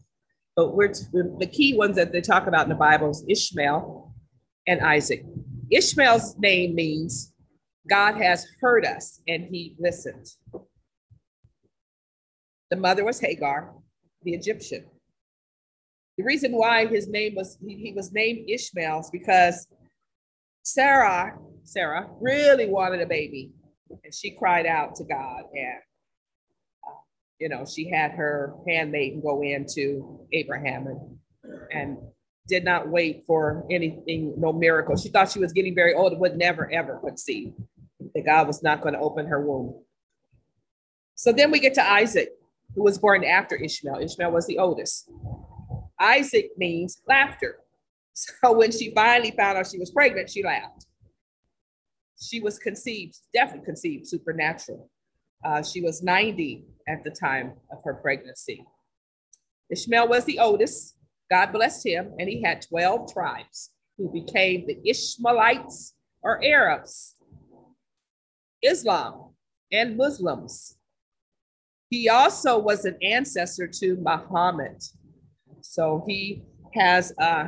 [0.55, 4.13] But we're the key ones that they talk about in the Bible is Ishmael
[4.67, 5.23] and Isaac.
[5.69, 7.33] Ishmael's name means
[7.89, 10.27] God has heard us and he listened.
[12.69, 13.73] The mother was Hagar,
[14.23, 14.85] the Egyptian.
[16.17, 19.67] The reason why his name was he, was named Ishmael is because
[20.63, 23.51] Sarah, Sarah really wanted a baby,
[24.03, 25.79] and she cried out to God and
[27.41, 31.17] you know she had her handmaiden go into Abraham and
[31.71, 31.97] and
[32.47, 34.95] did not wait for anything no miracle.
[34.95, 37.53] She thought she was getting very old and would never ever conceive
[38.13, 39.83] that God was not going to open her womb.
[41.15, 42.29] So then we get to Isaac
[42.75, 43.99] who was born after Ishmael.
[44.01, 45.09] Ishmael was the oldest.
[45.99, 47.57] Isaac means laughter.
[48.13, 50.85] So when she finally found out she was pregnant she laughed.
[52.21, 54.91] She was conceived, definitely conceived supernatural.
[55.43, 58.65] Uh, she was 90 at the time of her pregnancy.
[59.69, 60.97] Ishmael was the oldest.
[61.29, 67.15] God blessed him, and he had 12 tribes who became the Ishmaelites or Arabs,
[68.61, 69.33] Islam,
[69.71, 70.77] and Muslims.
[71.89, 74.81] He also was an ancestor to Muhammad.
[75.61, 77.47] So he has uh,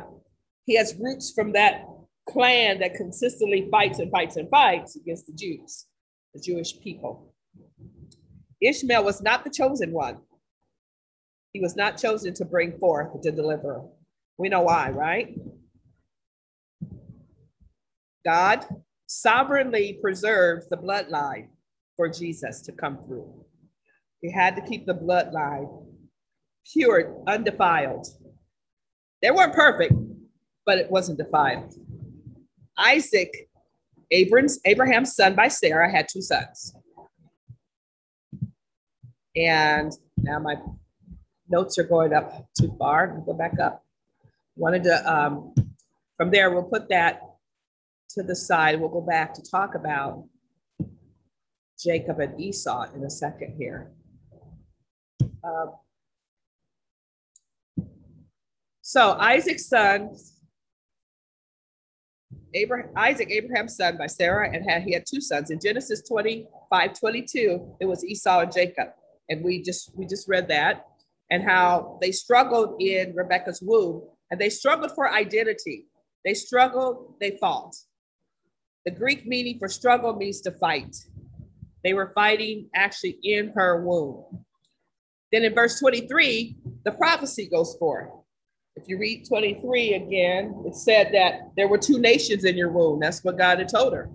[0.64, 1.84] he has roots from that
[2.26, 5.86] clan that consistently fights and fights and fights against the Jews,
[6.32, 7.33] the Jewish people.
[8.60, 10.18] Ishmael was not the chosen one.
[11.52, 13.82] He was not chosen to bring forth the deliverer.
[14.38, 15.38] We know why, right?
[18.24, 18.66] God
[19.06, 21.48] sovereignly preserved the bloodline
[21.96, 23.44] for Jesus to come through.
[24.20, 25.86] He had to keep the bloodline
[26.72, 28.06] pure, undefiled.
[29.22, 29.94] They weren't perfect,
[30.66, 31.74] but it wasn't defiled.
[32.76, 33.48] Isaac,
[34.10, 36.74] Abraham's, Abraham's son by Sarah, had two sons.
[39.36, 40.56] And now my
[41.48, 43.22] notes are going up too far.
[43.26, 43.84] Go back up.
[44.56, 45.54] Wanted to, um,
[46.16, 47.20] from there, we'll put that
[48.10, 48.80] to the side.
[48.80, 50.24] We'll go back to talk about
[51.78, 53.90] Jacob and Esau in a second here.
[55.42, 55.66] Uh,
[58.80, 60.16] so Isaac's son,
[62.54, 65.50] Abraham, Isaac, Abraham's son by Sarah, and had, he had two sons.
[65.50, 68.90] In Genesis 25, 22, it was Esau and Jacob.
[69.28, 70.86] And we just we just read that
[71.30, 75.86] and how they struggled in Rebecca's womb and they struggled for identity.
[76.24, 77.74] They struggled, they fought.
[78.84, 80.96] The Greek meaning for struggle means to fight.
[81.82, 84.44] They were fighting actually in her womb.
[85.32, 88.10] Then in verse 23, the prophecy goes forth.
[88.76, 93.00] If you read 23 again, it said that there were two nations in your womb.
[93.00, 94.10] That's what God had told her.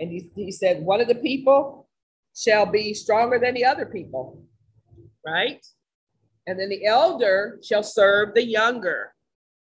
[0.00, 1.83] And he, he said, one of the people
[2.36, 4.42] shall be stronger than the other people,
[5.24, 5.64] right?
[6.46, 9.14] And then the elder shall serve the younger.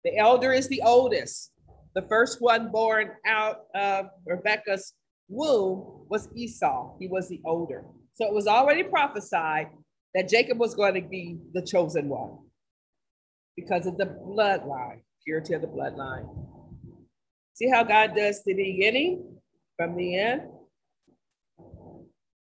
[0.05, 1.53] The elder is the oldest.
[1.94, 4.94] The first one born out of Rebecca's
[5.29, 6.96] womb was Esau.
[6.99, 7.85] He was the older.
[8.14, 9.68] So it was already prophesied
[10.14, 12.38] that Jacob was going to be the chosen one
[13.57, 16.29] because of the bloodline, purity of the bloodline.
[17.55, 19.37] See how God does the beginning
[19.77, 20.42] from the end?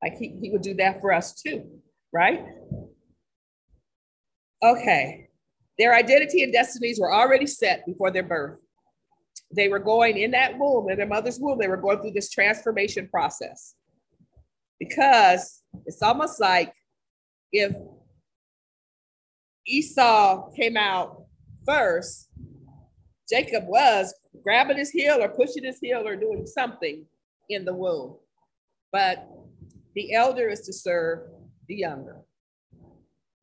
[0.03, 1.65] Like he, he would do that for us too,
[2.11, 2.43] right?
[4.61, 5.29] Okay.
[5.79, 8.59] Their identity and destinies were already set before their birth.
[9.55, 12.29] They were going in that womb, in their mother's womb, they were going through this
[12.29, 13.75] transformation process.
[14.77, 16.73] Because it's almost like
[17.53, 17.73] if
[19.65, 21.23] Esau came out
[21.65, 22.27] first,
[23.29, 24.13] Jacob was
[24.43, 27.05] grabbing his heel or pushing his heel or doing something
[27.49, 28.17] in the womb.
[28.91, 29.27] But
[29.95, 31.29] the elder is to serve
[31.67, 32.21] the younger.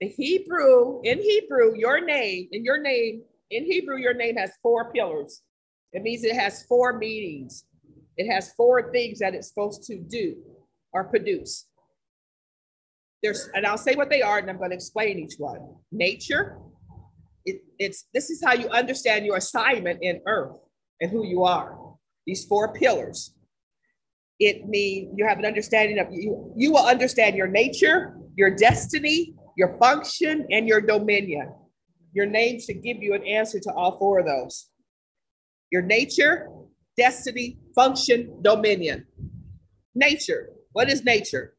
[0.01, 4.93] The Hebrew, in Hebrew, your name, in your name, in Hebrew, your name has four
[4.93, 5.43] pillars.
[5.93, 7.65] It means it has four meanings.
[8.17, 10.37] It has four things that it's supposed to do
[10.93, 11.67] or produce.
[13.23, 15.75] There's, and I'll say what they are, and I'm going to explain each one.
[15.93, 16.59] Nature.
[17.45, 20.57] It, it's this is how you understand your assignment in earth
[21.01, 21.79] and who you are.
[22.27, 23.35] These four pillars.
[24.41, 26.53] It means you have an understanding of you.
[26.57, 31.53] You will understand your nature, your destiny, your function, and your dominion.
[32.15, 34.71] Your name should give you an answer to all four of those.
[35.71, 36.49] Your nature,
[36.97, 39.07] destiny, function, dominion.
[39.95, 40.49] Nature.
[40.73, 41.55] What is nature?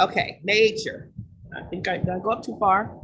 [0.00, 1.10] Okay, nature.
[1.54, 2.98] I think I, did I go up too far?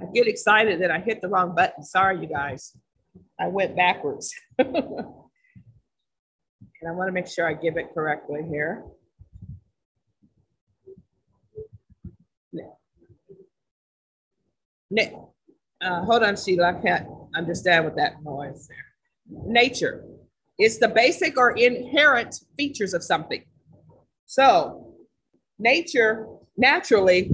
[0.00, 1.82] I get excited that I hit the wrong button.
[1.82, 2.76] Sorry, you guys.
[3.38, 4.34] I went backwards.
[6.80, 8.84] and I want to make sure I give it correctly here.
[15.80, 16.68] Uh, hold on, Sheila.
[16.68, 19.44] I can't understand what that noise there.
[19.46, 20.04] Nature.
[20.58, 23.44] It's the basic or inherent features of something.
[24.26, 24.94] So
[25.58, 27.30] nature, naturally,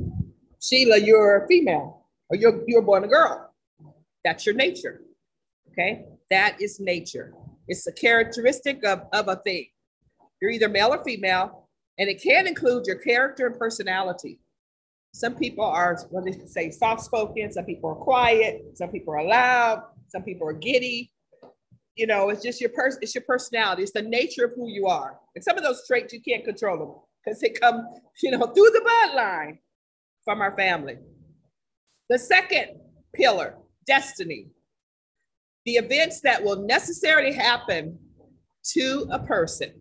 [0.61, 3.52] Sheila, you're a female or you're, you're born a girl.
[4.24, 5.02] That's your nature.
[5.70, 6.05] Okay.
[6.31, 7.33] That is nature.
[7.68, 9.66] It's a characteristic of, of a thing.
[10.40, 14.40] You're either male or female, and it can include your character and personality.
[15.14, 19.25] Some people are what they say soft spoken, some people are quiet, some people are
[19.25, 21.12] loud, some people are giddy.
[21.96, 24.87] You know, it's just your person, it's your personality, it's the nature of who you
[24.87, 25.18] are.
[25.35, 27.87] And some of those traits you can't control them because they come,
[28.22, 29.59] you know, through the bloodline
[30.25, 30.96] from our family.
[32.09, 32.81] The second
[33.14, 34.46] pillar, destiny.
[35.64, 37.98] The events that will necessarily happen
[38.75, 39.72] to a person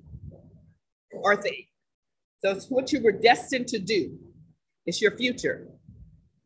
[1.12, 1.65] or thing.
[2.44, 4.17] So it's what you were destined to do.
[4.86, 5.67] It's your future.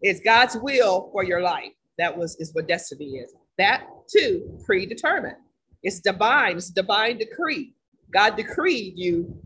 [0.01, 1.71] It's God's will for your life.
[1.97, 3.33] That was is what destiny is.
[3.57, 5.37] That too predetermined.
[5.83, 6.57] It's divine.
[6.57, 7.73] It's divine decree.
[8.13, 9.41] God decreed you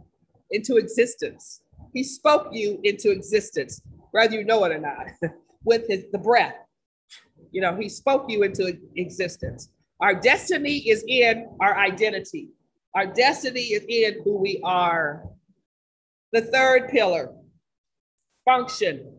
[0.51, 1.61] into existence.
[1.93, 5.07] He spoke you into existence, whether you know it or not,
[5.63, 6.55] with his the breath.
[7.51, 9.69] You know, he spoke you into existence.
[10.01, 12.49] Our destiny is in our identity.
[12.95, 15.23] Our destiny is in who we are.
[16.31, 17.33] The third pillar,
[18.45, 19.13] function.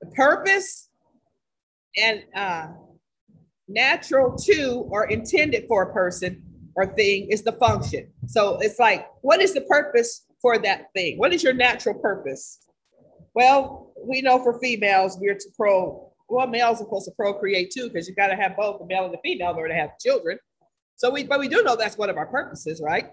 [0.00, 0.88] The purpose
[2.00, 2.68] and uh,
[3.68, 6.42] natural to or intended for a person
[6.76, 8.10] or thing is the function.
[8.26, 11.18] So it's like, what is the purpose for that thing?
[11.18, 12.58] What is your natural purpose?
[13.34, 17.88] Well, we know for females, we're to pro, well, males are supposed to procreate too,
[17.88, 19.90] because you got to have both the male and the female in order to have
[20.00, 20.38] children.
[20.96, 23.10] So we, but we do know that's one of our purposes, right?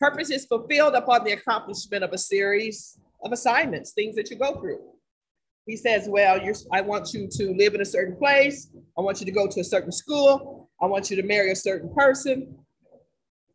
[0.00, 4.60] Purpose is fulfilled upon the accomplishment of a series of assignments, things that you go
[4.60, 4.78] through.
[5.66, 8.70] He says, Well, you're, I want you to live in a certain place.
[8.96, 10.70] I want you to go to a certain school.
[10.80, 12.56] I want you to marry a certain person.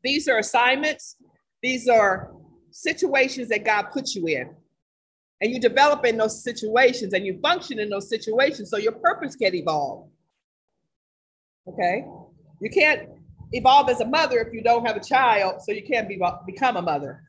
[0.03, 1.15] These are assignments,
[1.63, 2.31] these are
[2.71, 4.53] situations that God puts you in.
[5.43, 9.35] And you develop in those situations and you function in those situations so your purpose
[9.35, 10.07] can evolve.
[11.67, 12.05] Okay?
[12.61, 13.09] You can't
[13.51, 16.77] evolve as a mother if you don't have a child, so you can't be, become
[16.77, 17.23] a mother.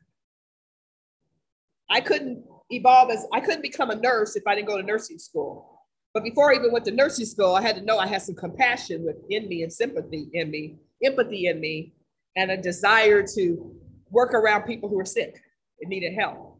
[1.89, 5.19] I couldn't evolve as I couldn't become a nurse if I didn't go to nursing
[5.19, 5.81] school.
[6.13, 8.35] But before I even went to nursing school, I had to know I had some
[8.35, 11.91] compassion within me and sympathy in me, empathy in me,
[12.37, 13.75] and a desire to
[14.09, 15.41] work around people who are sick
[15.81, 16.54] and needed help.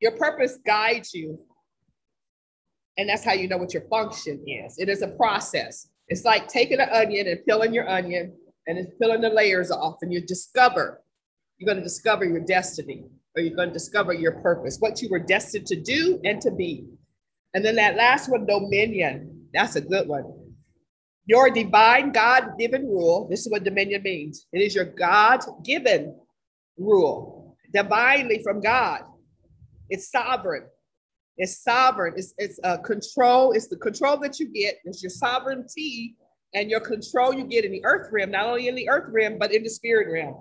[0.00, 1.38] Your purpose guides you.
[2.96, 4.78] And that's how you know what your function is.
[4.78, 5.88] It is a process.
[6.08, 8.34] It's like taking an onion and peeling your onion
[8.68, 11.02] and it's peeling the layers off, and you discover,
[11.56, 15.08] you're going to discover your destiny or you're going to discover your purpose, what you
[15.08, 16.86] were destined to do and to be.
[17.54, 19.46] And then that last one, dominion.
[19.54, 20.24] That's a good one.
[21.24, 23.26] Your divine God given rule.
[23.30, 26.14] This is what dominion means it is your God given
[26.76, 29.02] rule, divinely from God.
[29.88, 30.64] It's sovereign.
[31.36, 32.14] It's sovereign.
[32.16, 33.52] It's, it's a control.
[33.52, 34.76] It's the control that you get.
[34.84, 36.16] It's your sovereignty
[36.54, 39.38] and your control you get in the earth realm, not only in the earth realm,
[39.38, 40.36] but in the spirit realm.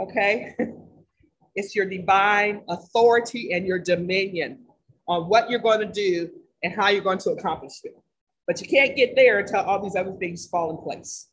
[0.00, 0.54] Okay.
[1.56, 4.64] It's your divine authority and your dominion
[5.06, 6.28] on what you're going to do
[6.62, 7.94] and how you're going to accomplish it.
[8.46, 11.28] But you can't get there until all these other things fall in place.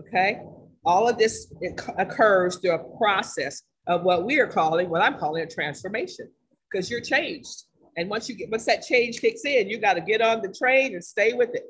[0.00, 0.40] Okay.
[0.84, 1.52] All of this
[1.98, 6.30] occurs through a process of what we are calling, what I'm calling a transformation,
[6.70, 7.64] because you're changed.
[7.96, 10.52] And once you get, once that change kicks in, you got to get on the
[10.52, 11.64] train and stay with it.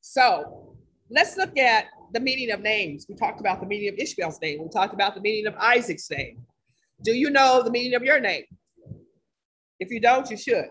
[0.00, 0.76] So
[1.10, 3.06] let's look at the meaning of names.
[3.08, 4.62] We talked about the meaning of Ishmael's name.
[4.62, 6.38] We talked about the meaning of Isaac's name.
[7.02, 8.44] Do you know the meaning of your name?
[9.78, 10.66] If you don't, you should.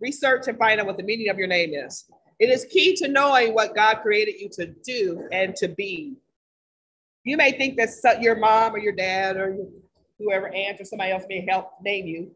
[0.00, 2.04] Research and find out what the meaning of your name is.
[2.38, 6.16] It is key to knowing what God created you to do and to be.
[7.24, 9.56] You may think that your mom or your dad or
[10.18, 12.30] whoever aunt or somebody else may help name you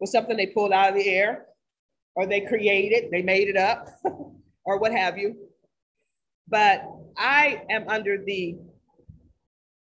[0.00, 1.46] was something they pulled out of the air
[2.14, 3.88] or they created, they made it up
[4.64, 5.36] or what have you.
[6.48, 6.84] But
[7.16, 8.58] I am under the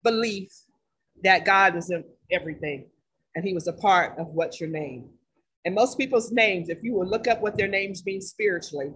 [0.04, 0.50] belief
[1.24, 2.86] that God is in everything
[3.34, 5.10] and he was a part of what's your name.
[5.64, 8.92] And most people's names, if you will look up what their names mean spiritually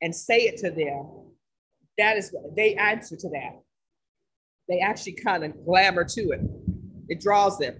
[0.00, 1.26] and say it to them,
[1.98, 3.60] that is, they answer to that.
[4.68, 6.40] They actually kind of glamour to it.
[7.08, 7.76] It draws them.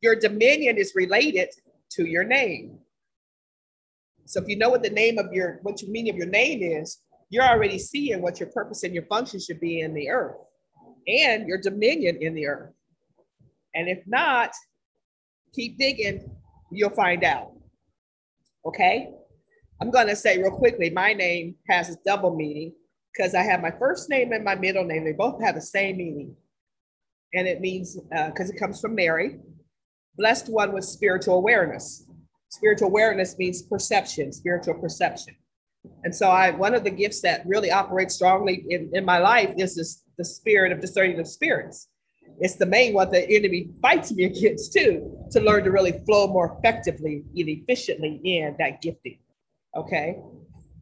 [0.00, 1.48] Your dominion is related
[1.92, 2.78] to your name.
[4.26, 6.62] So if you know what the name of your, what your meaning of your name
[6.62, 6.98] is,
[7.30, 10.36] you're already seeing what your purpose and your function should be in the earth
[11.06, 12.72] and your dominion in the earth.
[13.74, 14.52] And if not,
[15.54, 16.30] keep digging,
[16.70, 17.52] you'll find out.
[18.64, 19.10] Okay?
[19.80, 22.72] I'm going to say real quickly my name has a double meaning
[23.12, 25.04] because I have my first name and my middle name.
[25.04, 26.34] They both have the same meaning.
[27.34, 29.38] And it means, because uh, it comes from Mary,
[30.16, 32.06] blessed one with spiritual awareness.
[32.50, 35.34] Spiritual awareness means perception, spiritual perception.
[36.04, 39.54] And so I one of the gifts that really operates strongly in, in my life
[39.56, 41.88] is this the spirit of discerning of spirits.
[42.40, 45.92] It's the main one that the enemy fights me against too, to learn to really
[46.06, 49.18] flow more effectively and efficiently in that gifting.
[49.76, 50.18] Okay.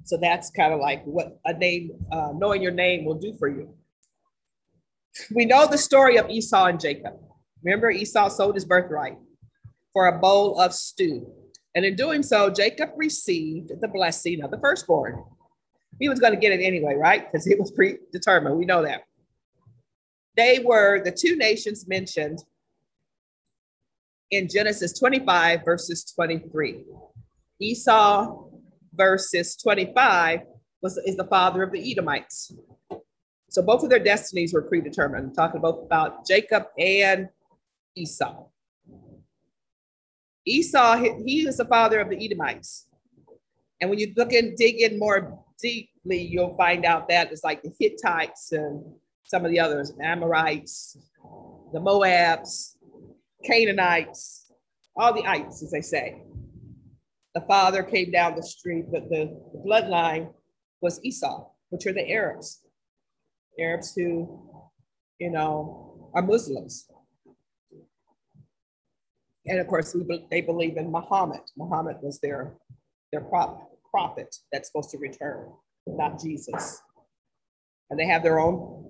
[0.04, 3.48] So that's kind of like what a name, uh, knowing your name will do for
[3.48, 3.74] you.
[5.34, 7.14] We know the story of Esau and Jacob.
[7.62, 9.16] Remember, Esau sold his birthright
[9.92, 11.32] for a bowl of stew.
[11.74, 15.24] And in doing so, Jacob received the blessing of the firstborn.
[15.98, 17.30] He was going to get it anyway, right?
[17.30, 18.56] Because it was predetermined.
[18.56, 19.02] We know that.
[20.36, 22.40] They were the two nations mentioned
[24.30, 26.84] in Genesis 25, verses 23.
[27.60, 28.44] Esau,
[28.92, 30.40] verses 25,
[30.82, 32.52] was, is the father of the Edomites.
[33.54, 35.26] So both of their destinies were predetermined.
[35.26, 37.28] I'm talking both about Jacob and
[37.94, 38.48] Esau.
[40.44, 42.88] Esau, he is the father of the Edomites.
[43.80, 47.62] And when you look and dig in more deeply, you'll find out that it's like
[47.62, 48.82] the Hittites and
[49.22, 50.98] some of the others, Amorites,
[51.72, 52.76] the Moabs,
[53.44, 54.50] Canaanites,
[54.96, 56.24] all the ites, as they say.
[57.36, 60.32] The father came down the street, but the, the bloodline
[60.80, 62.63] was Esau, which are the Arabs.
[63.58, 64.62] Arabs who,
[65.18, 66.86] you know, are Muslims.
[69.46, 71.40] And of course, we, they believe in Muhammad.
[71.56, 72.54] Muhammad was their,
[73.12, 75.50] their prop, prophet that's supposed to return,
[75.86, 76.80] not Jesus.
[77.90, 78.84] And they have their own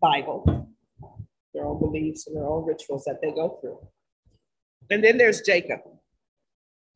[0.00, 0.68] Bible,
[1.54, 3.78] their own beliefs and their own rituals that they go through.
[4.90, 5.80] And then there's Jacob.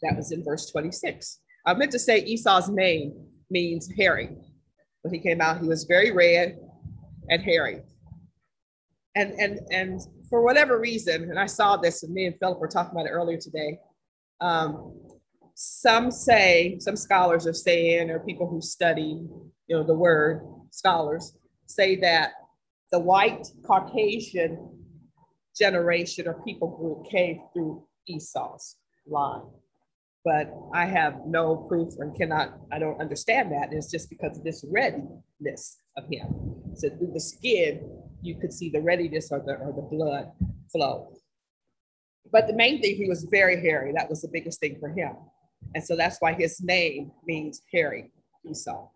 [0.02, 1.40] That was in verse 26.
[1.66, 3.14] I meant to say Esau's name
[3.50, 4.36] means hairy.
[5.02, 6.58] When he came out, he was very red
[7.28, 7.80] and hairy.
[9.14, 12.68] And, and, and for whatever reason, and I saw this, and me and Philip were
[12.68, 13.78] talking about it earlier today.
[14.40, 15.00] Um,
[15.54, 19.26] some say, some scholars are saying, or people who study,
[19.68, 22.32] you know, the word scholars say that
[22.92, 24.70] the white Caucasian
[25.58, 29.42] generation or people group came through Esau's line.
[30.26, 33.68] But I have no proof and cannot, I don't understand that.
[33.70, 36.26] It's just because of this readiness of him.
[36.74, 37.88] So through the skin,
[38.22, 40.32] you could see the readiness or the, or the blood
[40.72, 41.12] flow.
[42.32, 43.92] But the main thing, he was very hairy.
[43.96, 45.12] That was the biggest thing for him.
[45.76, 48.10] And so that's why his name means hairy,
[48.44, 48.88] Esau.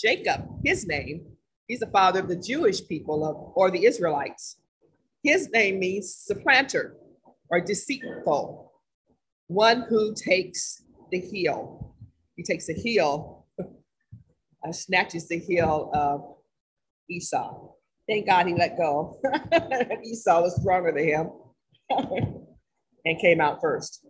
[0.00, 1.26] Jacob, his name,
[1.66, 4.58] he's the father of the Jewish people of, or the Israelites.
[5.24, 6.96] His name means supplanter
[7.48, 8.65] or deceitful,
[9.48, 11.94] one who takes the heel.
[12.36, 16.36] He takes the heel, uh, snatches the heel of
[17.08, 17.70] Esau.
[18.08, 19.20] Thank God he let go.
[20.04, 21.30] Esau was stronger than him
[23.04, 24.06] and came out first.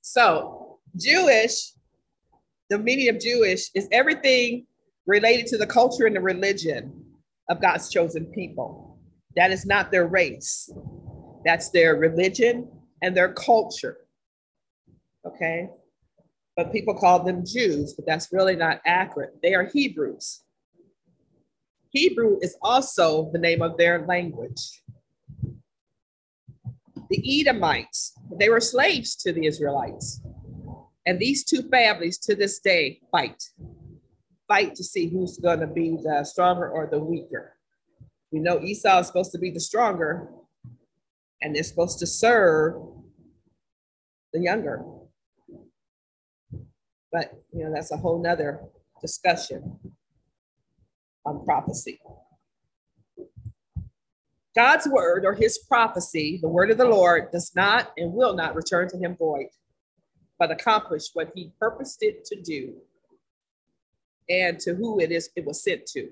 [0.00, 1.72] So, Jewish,
[2.68, 4.66] the meaning of Jewish is everything
[5.06, 7.04] related to the culture and the religion
[7.48, 8.98] of God's chosen people.
[9.36, 10.70] That is not their race,
[11.44, 12.68] that's their religion
[13.02, 13.96] and their culture.
[15.26, 15.68] Okay.
[16.56, 19.38] But people call them Jews, but that's really not accurate.
[19.42, 20.42] They are Hebrews.
[21.90, 24.82] Hebrew is also the name of their language.
[27.08, 30.20] The Edomites, they were slaves to the Israelites.
[31.06, 33.42] And these two families to this day fight,
[34.46, 37.56] fight to see who's going to be the stronger or the weaker.
[38.30, 40.28] We know Esau is supposed to be the stronger,
[41.42, 42.74] and they're supposed to serve
[44.32, 44.84] the younger.
[47.12, 48.60] But, you know, that's a whole nother
[49.00, 49.78] discussion
[51.26, 52.00] on prophecy.
[54.56, 58.54] God's word or his prophecy, the word of the Lord, does not and will not
[58.54, 59.46] return to him void,
[60.38, 62.74] but accomplish what he purposed it to do
[64.28, 66.08] and to who it is it was sent to.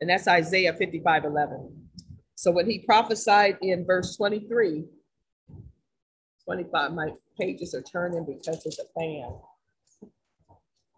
[0.00, 1.88] And that's Isaiah 55 11.
[2.36, 4.84] So when he prophesied in verse 23,
[6.44, 9.32] 25, my pages are turning because of the fan.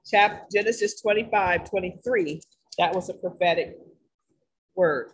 [0.09, 2.41] Chapter Genesis 25, 23
[2.79, 3.77] that was a prophetic
[4.75, 5.13] word.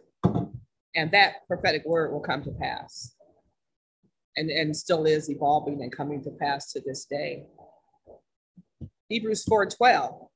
[0.95, 3.15] And that prophetic word will come to pass.
[4.37, 7.47] And, and still is evolving and coming to pass to this day.
[9.09, 10.29] Hebrews 4:12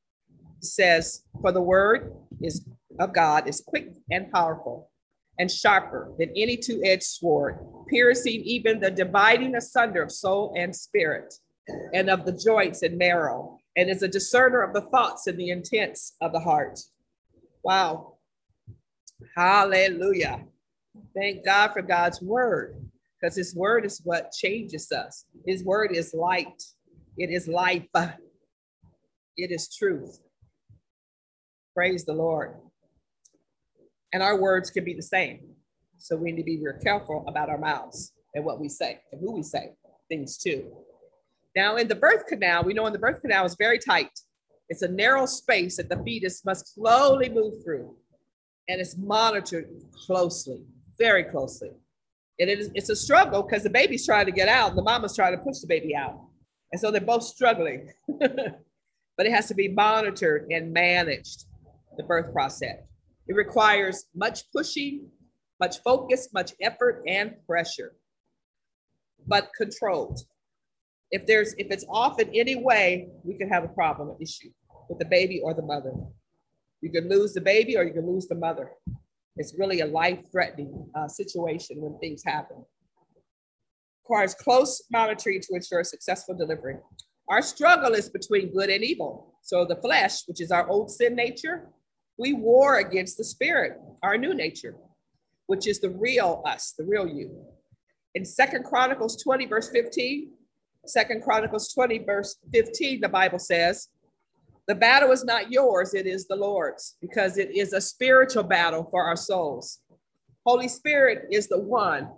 [0.61, 2.67] says, For the word is
[2.99, 4.91] of God is quick and powerful
[5.39, 11.35] and sharper than any two-edged sword, piercing even the dividing asunder of soul and spirit,
[11.93, 15.51] and of the joints and marrow, and is a discerner of the thoughts and the
[15.51, 16.81] intents of the heart.
[17.62, 18.14] Wow.
[19.37, 20.45] Hallelujah.
[21.14, 22.77] Thank God for God's word
[23.20, 25.27] because his word is what changes us.
[25.47, 26.62] His word is light,
[27.18, 27.87] it is life,
[29.37, 30.18] it is truth.
[31.74, 32.57] Praise the Lord.
[34.12, 35.41] And our words can be the same.
[35.99, 39.20] So we need to be real careful about our mouths and what we say and
[39.20, 39.72] who we say
[40.09, 40.70] things to.
[41.57, 44.11] Now, in the birth canal, we know in the birth canal is very tight.
[44.69, 47.97] It's a narrow space that the fetus must slowly move through,
[48.69, 49.71] and it's monitored
[50.07, 50.67] closely,
[50.99, 51.71] very closely.
[52.39, 54.83] And it is, it's a struggle because the baby's trying to get out, and the
[54.83, 56.21] mama's trying to push the baby out.
[56.73, 57.91] And so they're both struggling.
[58.19, 61.47] but it has to be monitored and managed,
[61.97, 62.81] the birth process.
[63.29, 65.09] It requires much pushing,
[65.59, 67.95] much focus, much effort, and pressure,
[69.27, 70.21] but controlled.
[71.11, 74.51] If there's if it's off in any way, we could have a problem, an issue
[74.89, 75.93] with the baby or the mother.
[76.81, 78.71] You could lose the baby or you could lose the mother.
[79.37, 82.65] It's really a life-threatening uh, situation when things happen.
[84.05, 86.77] Requires close monitoring to ensure successful delivery.
[87.29, 89.35] Our struggle is between good and evil.
[89.43, 91.69] So the flesh, which is our old sin nature,
[92.19, 94.75] we war against the spirit, our new nature,
[95.47, 97.45] which is the real us, the real you.
[98.15, 100.31] In Second Chronicles 20, verse 15,
[100.87, 103.89] Second Chronicles 20, verse 15, the Bible says,
[104.68, 108.89] the battle is not yours, it is the Lord's, because it is a spiritual battle
[108.91, 109.80] for our souls.
[110.45, 112.09] Holy Spirit is the one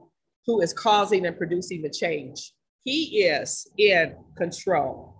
[0.46, 2.54] who is causing and producing the change.
[2.84, 5.14] He is in control.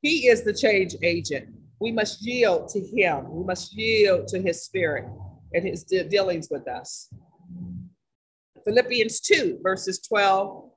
[0.00, 1.48] He is the change agent.
[1.80, 3.30] We must yield to him.
[3.30, 5.04] We must yield to his spirit
[5.52, 7.10] and his de- dealings with us.
[8.64, 10.69] Philippians 2, verses 12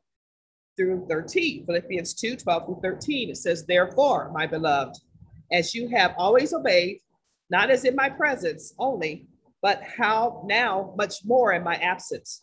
[0.75, 1.65] through 13.
[1.65, 3.29] Philippians 2, 12 through 13.
[3.29, 4.97] It says, Therefore, my beloved,
[5.51, 6.99] as you have always obeyed,
[7.49, 9.27] not as in my presence only,
[9.61, 12.41] but how now much more in my absence.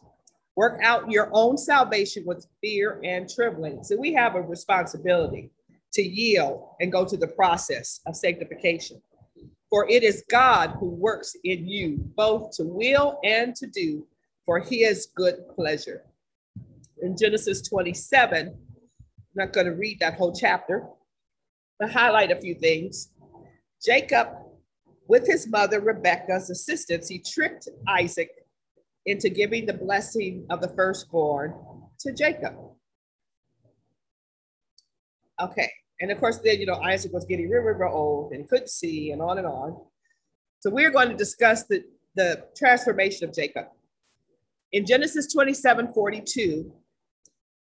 [0.56, 3.82] Work out your own salvation with fear and trembling.
[3.82, 5.50] So we have a responsibility
[5.92, 9.00] to yield and go to the process of sanctification.
[9.68, 14.06] For it is God who works in you both to will and to do
[14.44, 16.04] for his good pleasure.
[17.02, 18.54] In Genesis 27, I'm
[19.34, 20.86] not going to read that whole chapter,
[21.78, 23.10] but highlight a few things.
[23.84, 24.28] Jacob,
[25.08, 28.30] with his mother Rebecca's assistance, he tricked Isaac
[29.06, 31.54] into giving the blessing of the firstborn
[32.00, 32.54] to Jacob.
[35.40, 35.70] Okay,
[36.00, 39.10] and of course, then, you know, Isaac was getting real, real old and couldn't see
[39.10, 39.80] and on and on.
[40.60, 41.82] So we're going to discuss the,
[42.14, 43.66] the transformation of Jacob.
[44.72, 46.72] In Genesis 27 42,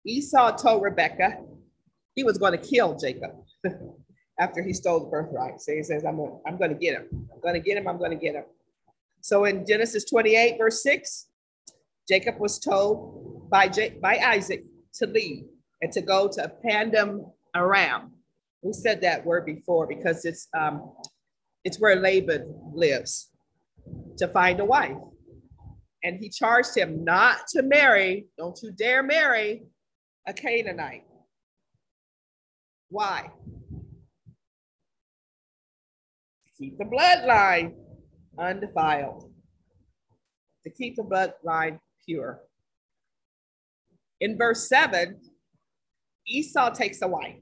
[0.06, 1.38] Esau told Rebekah
[2.14, 3.30] he was going to kill Jacob
[4.38, 5.60] after he stole the birthright.
[5.60, 7.28] So he says, I'm, gonna, I'm going to get him.
[7.32, 7.88] I'm going to get him.
[7.88, 8.44] I'm going to get him.
[9.20, 11.28] So in Genesis 28, verse 6,
[12.08, 15.44] Jacob was told by, J- by Isaac to leave
[15.80, 17.24] and to go to Padan
[17.54, 18.12] Aram,
[18.62, 20.92] we said that word before because it's um,
[21.64, 23.30] it's where Laban lives
[24.18, 24.96] to find a wife.
[26.04, 29.62] And he charged him not to marry, don't you dare marry
[30.26, 31.04] a Canaanite.
[32.88, 33.30] Why?
[36.62, 37.74] keep the bloodline
[38.38, 39.32] undefiled,
[40.62, 42.40] to keep the bloodline pure.
[44.20, 45.18] In verse 7,
[46.28, 47.40] Esau takes a wife.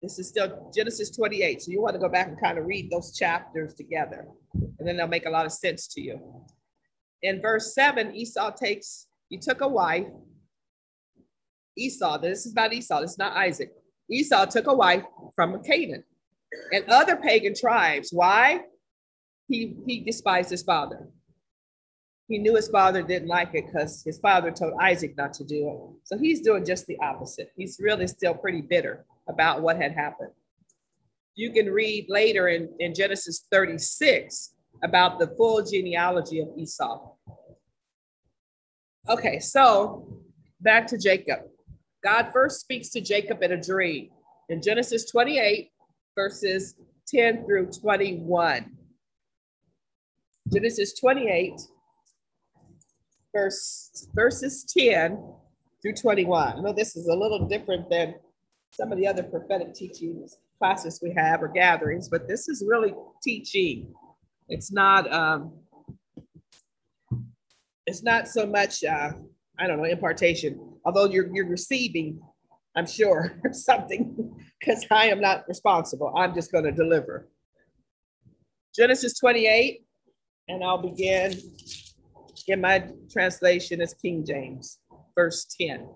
[0.00, 1.62] This is still Genesis 28.
[1.62, 4.96] So you want to go back and kind of read those chapters together, and then
[4.96, 6.20] they'll make a lot of sense to you.
[7.22, 10.06] In verse 7, Esau takes, he took a wife.
[11.80, 13.72] Esau, this is about Esau, this is not Isaac.
[14.10, 15.04] Esau took a wife
[15.34, 16.04] from Canaan
[16.72, 18.10] and other pagan tribes.
[18.12, 18.60] Why?
[19.48, 21.08] He, he despised his father.
[22.28, 25.68] He knew his father didn't like it because his father told Isaac not to do
[25.68, 25.98] it.
[26.04, 27.50] So he's doing just the opposite.
[27.56, 30.30] He's really still pretty bitter about what had happened.
[31.34, 34.54] You can read later in, in Genesis 36
[34.84, 37.14] about the full genealogy of Esau.
[39.08, 40.20] Okay, so
[40.60, 41.40] back to Jacob.
[42.02, 44.10] God first speaks to Jacob in a dream
[44.48, 45.70] in Genesis 28,
[46.14, 46.74] verses
[47.08, 48.76] 10 through 21.
[50.52, 51.60] Genesis 28,
[53.34, 55.22] verse, verses 10
[55.82, 56.58] through 21.
[56.58, 58.14] I know this is a little different than
[58.72, 62.94] some of the other prophetic teachings classes we have or gatherings, but this is really
[63.22, 63.92] teaching.
[64.48, 65.54] It's not um,
[67.86, 69.12] it's not so much uh,
[69.58, 72.20] I don't know impartation, although you're you're receiving,
[72.76, 76.12] I'm sure something because I am not responsible.
[76.16, 77.28] I'm just going to deliver.
[78.74, 79.84] Genesis 28,
[80.48, 81.34] and I'll begin
[82.46, 84.78] in my translation as King James,
[85.14, 85.88] verse 10.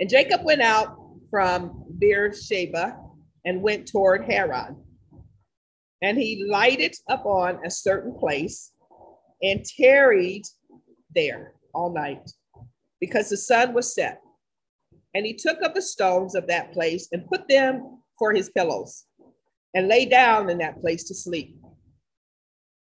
[0.00, 0.96] And Jacob went out
[1.30, 2.96] from Beersheba
[3.44, 4.76] and went toward Haran.
[6.02, 8.72] And he lighted upon a certain place
[9.42, 10.44] and tarried
[11.14, 12.30] there all night
[13.00, 14.20] because the sun was set.
[15.14, 19.04] And he took up the stones of that place and put them for his pillows
[19.74, 21.56] and lay down in that place to sleep.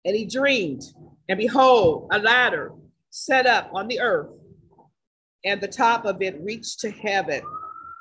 [0.05, 0.83] And he dreamed,
[1.29, 2.73] and behold, a ladder
[3.11, 4.31] set up on the earth,
[5.45, 7.43] and the top of it reached to heaven.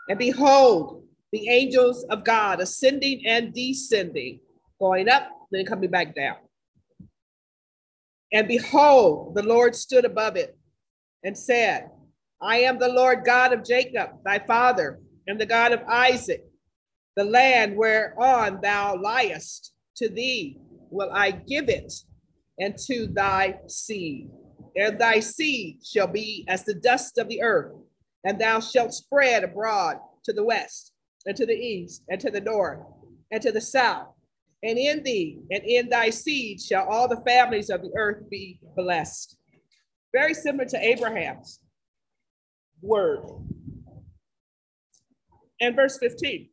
[0.09, 4.39] And behold, the angels of God ascending and descending,
[4.80, 6.38] going up, then coming back down.
[8.34, 10.57] And behold, the Lord stood above it
[11.24, 11.89] and said,
[12.41, 16.43] I am the Lord God of Jacob, thy father, and the God of Isaac.
[17.15, 20.57] The land whereon thou liest, to thee
[20.89, 21.93] will I give it,
[22.57, 24.29] and to thy seed.
[24.75, 27.73] And thy seed shall be as the dust of the earth,
[28.23, 30.93] and thou shalt spread abroad to the west,
[31.25, 32.79] and to the east, and to the north,
[33.31, 34.07] and to the south.
[34.63, 38.59] And in thee and in thy seed shall all the families of the earth be
[38.75, 39.37] blessed.
[40.13, 41.59] Very similar to Abraham's
[42.82, 43.25] word.
[45.59, 46.49] And verse 15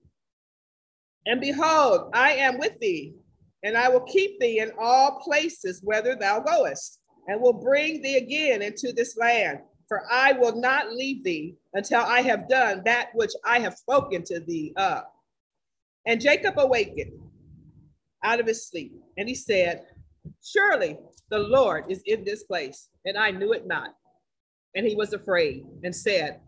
[1.26, 3.14] And behold, I am with thee,
[3.62, 8.16] and I will keep thee in all places whither thou goest, and will bring thee
[8.16, 9.61] again into this land.
[9.89, 14.22] For I will not leave thee until I have done that which I have spoken
[14.24, 15.05] to thee of.
[16.07, 17.12] And Jacob awakened
[18.22, 19.87] out of his sleep, and he said,
[20.45, 20.99] Surely
[21.31, 23.95] the Lord is in this place, and I knew it not.
[24.79, 26.39] And he was afraid and said,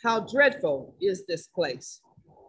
[0.00, 2.00] How dreadful is this place!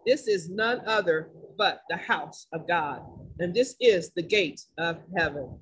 [0.05, 3.01] This is none other but the house of God,
[3.39, 5.59] and this is the gate of heaven.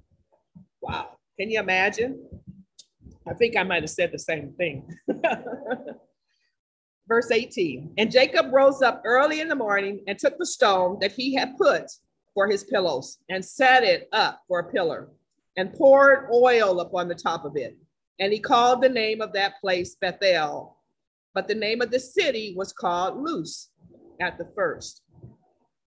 [0.82, 1.12] Wow.
[1.39, 2.28] Can you imagine?
[3.26, 4.89] I think I might have said the same thing.
[7.08, 11.14] Verse 18 And Jacob rose up early in the morning and took the stone that
[11.14, 11.86] he had put
[12.34, 15.12] for his pillows and set it up for a pillar
[15.56, 17.78] and poured oil upon the top of it.
[18.20, 20.78] And he called the name of that place Bethel.
[21.34, 23.70] But the name of the city was called Luz
[24.22, 25.01] at the first.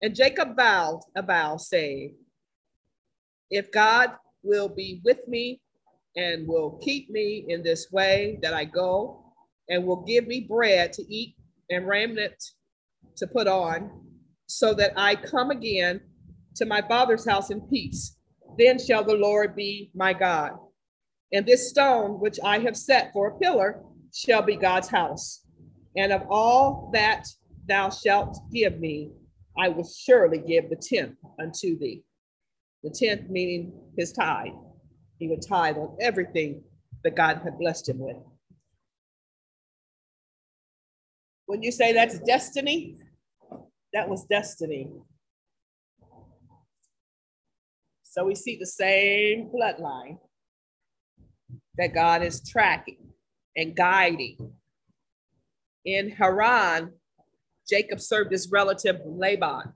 [0.02, 2.16] And Jacob vowed a vow, saying,
[3.50, 4.12] If God
[4.42, 5.60] will be with me
[6.16, 9.24] and will keep me in this way that I go,
[9.68, 11.36] and will give me bread to eat
[11.70, 12.34] and raiment
[13.16, 13.90] to put on,
[14.46, 16.00] so that I come again
[16.56, 18.16] to my father's house in peace,
[18.58, 20.52] then shall the Lord be my God.
[21.33, 23.83] And this stone which I have set for a pillar
[24.14, 25.45] shall be God's house.
[25.97, 27.26] And of all that
[27.66, 29.12] thou shalt give me,
[29.59, 32.05] I will surely give the tenth unto thee.
[32.83, 34.53] The tenth meaning his tithe.
[35.18, 36.62] He would tithe on everything
[37.05, 38.16] that God had blessed him with.
[41.47, 42.99] When you say that's destiny,
[43.93, 44.91] that was destiny.
[48.03, 50.18] So we see the same bloodline
[51.78, 53.12] that God is tracking
[53.56, 54.52] and guiding.
[55.84, 56.92] In Haran,
[57.68, 59.72] Jacob served his relative Laban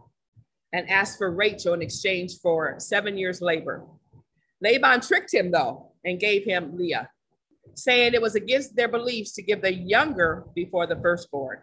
[0.72, 3.84] and asked for Rachel in exchange for seven years' labor.
[4.60, 7.10] Laban tricked him, though, and gave him Leah,
[7.74, 11.58] saying it was against their beliefs to give the younger before the firstborn.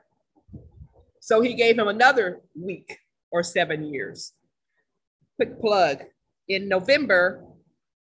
[1.20, 2.98] So he gave him another week
[3.32, 4.34] or seven years.
[5.38, 6.04] Quick plug
[6.48, 7.46] in November,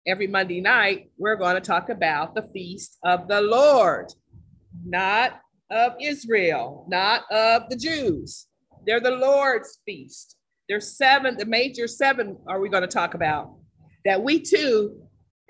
[0.06, 4.12] every Monday night, we're going to talk about the feast of the Lord,
[4.84, 5.40] not
[5.70, 8.46] of Israel, not of the Jews.
[8.86, 10.36] They're the Lord's feast.
[10.68, 13.54] There's seven, the major seven are we going to talk about
[14.04, 15.00] that we too,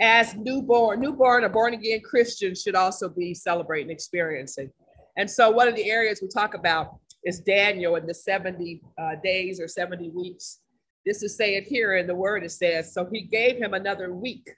[0.00, 4.70] as newborn, newborn or born again Christians, should also be celebrating, experiencing.
[5.16, 9.10] And so, one of the areas we talk about is Daniel and the 70 uh,
[9.22, 10.61] days or 70 weeks
[11.04, 14.48] this is saying here in the word, it says, so he gave him another week.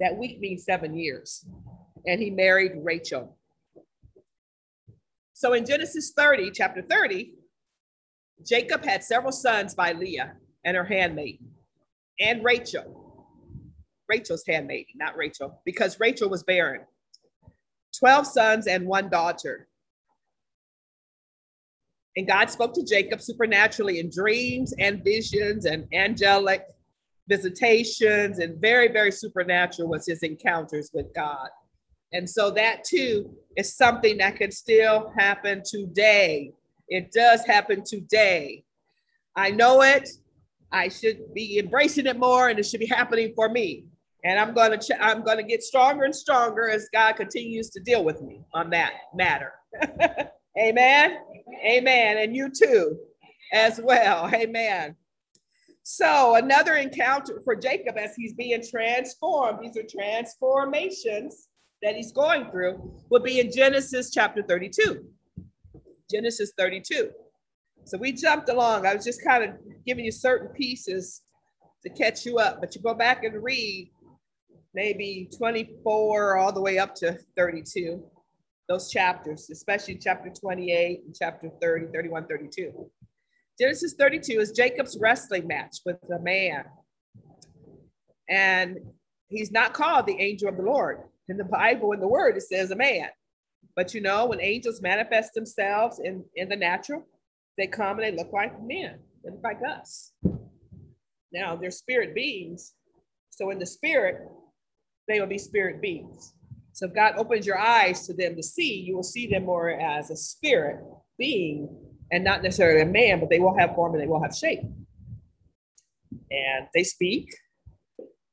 [0.00, 1.44] That week means seven years.
[2.06, 3.36] And he married Rachel.
[5.34, 7.34] So in Genesis 30, chapter 30,
[8.46, 10.34] Jacob had several sons by Leah
[10.64, 11.48] and her handmaiden,
[12.20, 13.26] and Rachel,
[14.08, 16.82] Rachel's handmaiden, not Rachel, because Rachel was barren.
[17.98, 19.68] 12 sons and one daughter.
[22.18, 26.64] And God spoke to Jacob supernaturally in dreams and visions and angelic
[27.28, 31.48] visitations, and very, very supernatural was his encounters with God.
[32.12, 36.50] And so that too is something that can still happen today.
[36.88, 38.64] It does happen today.
[39.36, 40.08] I know it.
[40.72, 43.84] I should be embracing it more, and it should be happening for me.
[44.24, 47.70] And I'm going to ch- I'm going to get stronger and stronger as God continues
[47.70, 49.52] to deal with me on that matter.
[50.58, 51.18] Amen.
[51.64, 52.18] Amen.
[52.18, 52.98] And you too,
[53.52, 54.30] as well.
[54.34, 54.96] Amen.
[55.82, 61.48] So another encounter for Jacob as he's being transformed, these are transformations
[61.82, 65.04] that he's going through, will be in Genesis chapter 32.
[66.10, 67.10] Genesis 32.
[67.84, 68.86] So we jumped along.
[68.86, 69.50] I was just kind of
[69.86, 71.22] giving you certain pieces
[71.82, 73.90] to catch you up, but you go back and read
[74.74, 78.04] maybe 24 all the way up to 32,
[78.68, 82.90] those chapters, especially chapter 28 and chapter 30, 31, 32.
[83.58, 86.64] Genesis 32 is Jacob's wrestling match with a man.
[88.28, 88.78] And
[89.28, 91.00] he's not called the angel of the Lord.
[91.28, 93.08] In the Bible, in the word, it says a man.
[93.74, 97.06] But you know, when angels manifest themselves in, in the natural,
[97.56, 100.12] they come and they look like men, they look like us.
[101.32, 102.74] Now, they're spirit beings.
[103.30, 104.28] So in the spirit,
[105.06, 106.34] they will be spirit beings.
[106.78, 109.68] So if God opens your eyes to them to see, you will see them more
[109.68, 110.78] as a spirit
[111.18, 111.68] being
[112.12, 114.60] and not necessarily a man, but they will have form and they will have shape.
[116.30, 117.34] And they speak.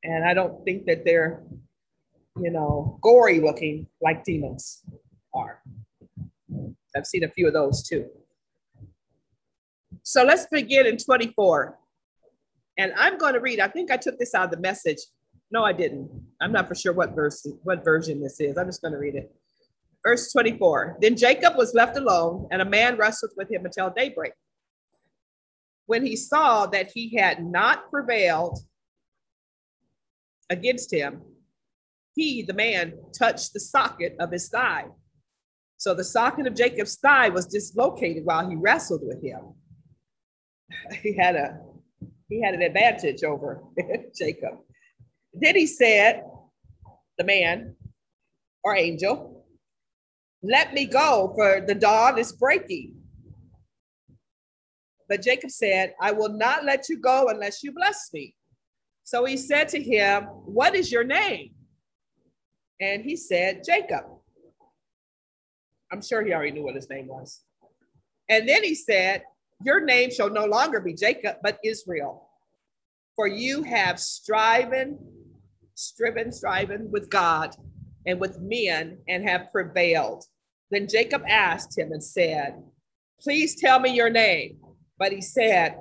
[0.03, 1.41] And I don't think that they're,
[2.39, 4.83] you know, gory looking like demons
[5.33, 5.63] are.
[6.95, 8.05] I've seen a few of those too.
[10.03, 11.79] So let's begin in 24.
[12.77, 14.99] And I'm going to read, I think I took this out of the message.
[15.51, 16.09] No, I didn't.
[16.41, 18.57] I'm not for sure what verse, what version this is.
[18.57, 19.31] I'm just going to read it.
[20.05, 24.33] Verse 24 Then Jacob was left alone, and a man wrestled with him until daybreak.
[25.87, 28.59] When he saw that he had not prevailed
[30.49, 31.21] against him,
[32.15, 34.85] he, the man, touched the socket of his thigh.
[35.77, 39.53] So the socket of Jacob's thigh was dislocated while he wrestled with him.
[41.03, 41.59] He had a
[42.27, 43.61] he had an advantage over
[44.17, 44.57] Jacob.
[45.39, 46.23] Then he said,
[47.17, 47.75] the man
[48.63, 49.45] or angel,
[50.43, 52.95] let me go, for the dawn is breaking.
[55.07, 58.35] But Jacob said, I will not let you go unless you bless me.
[59.03, 61.51] So he said to him, What is your name?
[62.81, 64.03] And he said, Jacob.
[65.91, 67.41] I'm sure he already knew what his name was.
[68.29, 69.23] And then he said,
[69.63, 72.29] Your name shall no longer be Jacob, but Israel.
[73.15, 74.97] For you have striven,
[75.75, 77.55] striven, striven with God
[78.05, 80.23] and with men and have prevailed.
[80.71, 82.63] Then Jacob asked him and said,
[83.19, 84.59] Please tell me your name.
[84.97, 85.77] But he said,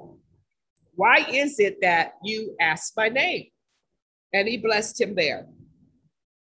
[0.95, 3.47] Why is it that you ask my name?
[4.33, 5.47] And he blessed him there.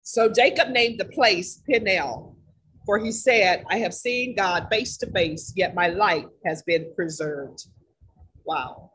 [0.02, 2.36] So Jacob named the place Peniel,
[2.84, 6.92] for he said, I have seen God face to face, yet my life has been
[6.94, 7.66] preserved.
[8.44, 8.92] Wow.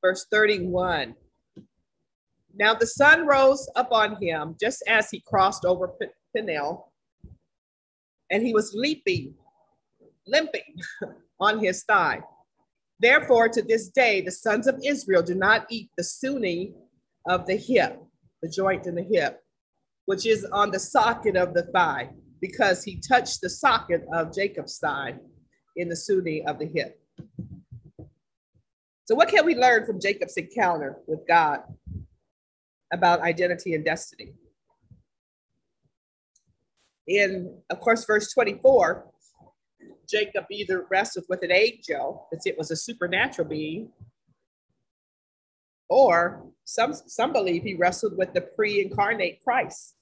[0.00, 1.14] Verse 31.
[2.56, 5.92] Now the sun rose up on him just as he crossed over
[6.34, 6.92] Peniel
[8.30, 9.34] and he was leaping,
[10.26, 10.76] limping
[11.40, 12.22] on his thigh.
[13.00, 16.72] Therefore, to this day, the sons of Israel do not eat the sinew
[17.28, 18.00] of the hip,
[18.40, 19.40] the joint in the hip,
[20.06, 24.78] which is on the socket of the thigh, because he touched the socket of Jacob's
[24.78, 25.16] thigh
[25.76, 27.00] in the sinew of the hip.
[29.06, 31.62] So, what can we learn from Jacob's encounter with God
[32.92, 34.34] about identity and destiny?
[37.06, 39.06] in, of course, verse 24,
[40.08, 43.90] Jacob either wrestled with an angel, because it was a supernatural being,
[45.88, 49.94] or some, some believe he wrestled with the pre incarnate Christ.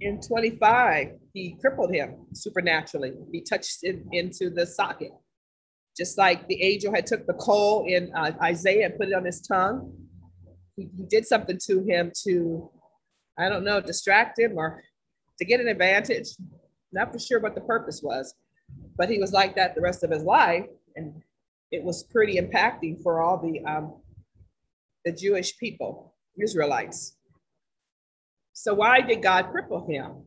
[0.00, 3.14] In 25, he crippled him supernaturally.
[3.32, 5.12] He touched it into the socket.
[5.96, 9.24] Just like the angel had took the coal in uh, Isaiah and put it on
[9.24, 9.92] his tongue,
[10.76, 12.70] he, he did something to him to
[13.38, 14.82] I don't know, distract him or
[15.38, 16.28] to get an advantage.
[16.92, 18.34] Not for sure what the purpose was,
[18.96, 20.66] but he was like that the rest of his life.
[20.94, 21.22] And
[21.70, 23.96] it was pretty impacting for all the, um,
[25.04, 27.16] the Jewish people, Israelites.
[28.54, 30.24] So why did God cripple him?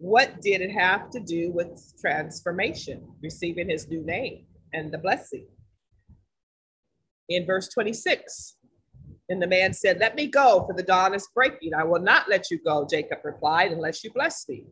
[0.00, 5.46] What did it have to do with transformation, receiving his new name and the blessing?
[7.28, 8.56] In verse 26,
[9.28, 11.74] and the man said, Let me go, for the dawn is breaking.
[11.74, 14.64] I will not let you go, Jacob replied, unless you bless me.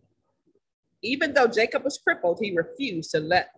[1.02, 3.50] Even though Jacob was crippled, he refused to let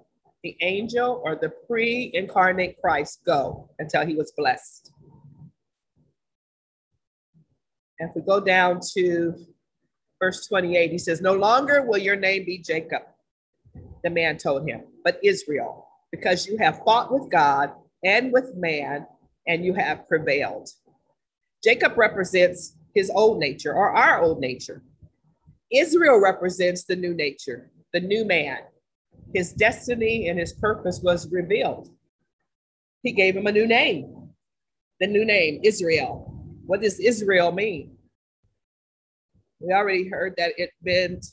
[0.42, 4.90] the angel or the pre incarnate Christ go until he was blessed.
[8.00, 9.36] If we go down to
[10.20, 13.02] verse 28, he says, No longer will your name be Jacob,
[14.04, 17.72] the man told him, but Israel, because you have fought with God
[18.04, 19.06] and with man,
[19.46, 20.68] and you have prevailed.
[21.64, 24.82] Jacob represents his old nature or our old nature.
[25.72, 28.58] Israel represents the new nature, the new man.
[29.34, 31.88] his destiny and his purpose was revealed.
[33.02, 34.30] He gave him a new name,
[35.00, 36.34] the new name, Israel.
[36.66, 37.96] What does Israel mean?
[39.60, 41.26] We already heard that it meant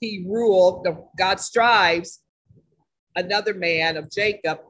[0.00, 2.20] he ruled, the, God strives
[3.16, 4.60] another man of Jacob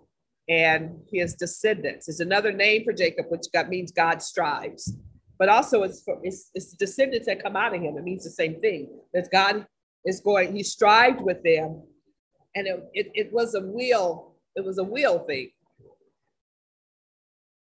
[0.48, 2.08] and his descendants.
[2.08, 4.94] Is another name for Jacob, which means God strives.
[5.38, 7.96] But also it's, for, it's, it's descendants that come out of him.
[7.96, 8.88] It means the same thing.
[9.12, 9.66] That God
[10.04, 11.82] is going, he strived with them.
[12.54, 15.50] And it, it, it was a will, it was a will thing.